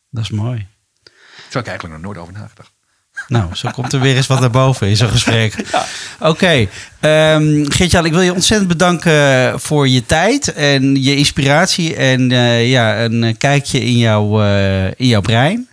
[0.10, 0.68] Dat is mooi.
[1.04, 1.14] Daar
[1.50, 2.72] heb ik eigenlijk nog nooit over nagedacht.
[3.28, 5.53] Nou, zo komt er weer eens wat naar boven in zo'n gesprek.
[6.19, 6.69] Oké, okay.
[7.36, 7.61] um,
[8.05, 13.38] ik wil je ontzettend bedanken voor je tijd en je inspiratie en uh, ja, een
[13.38, 15.67] kijkje in, jou, uh, in jouw brein.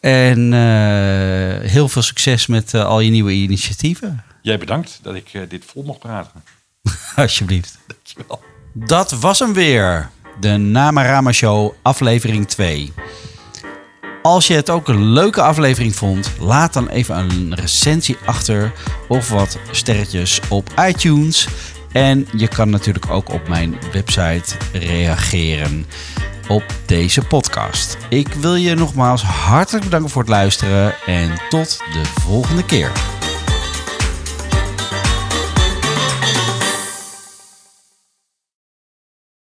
[0.00, 4.24] En uh, heel veel succes met al je nieuwe initiatieven.
[4.42, 6.42] Jij bedankt dat ik dit vol mocht praten.
[7.16, 7.78] Alsjeblieft.
[7.86, 8.42] Dankjewel.
[8.72, 10.10] Dat was hem weer.
[10.40, 12.92] De Namarama Show, aflevering 2.
[14.22, 18.72] Als je het ook een leuke aflevering vond, laat dan even een recensie achter
[19.08, 21.48] of wat sterretjes op iTunes.
[21.92, 25.86] En je kan natuurlijk ook op mijn website reageren
[26.48, 27.96] op deze podcast.
[28.08, 33.21] Ik wil je nogmaals hartelijk bedanken voor het luisteren en tot de volgende keer.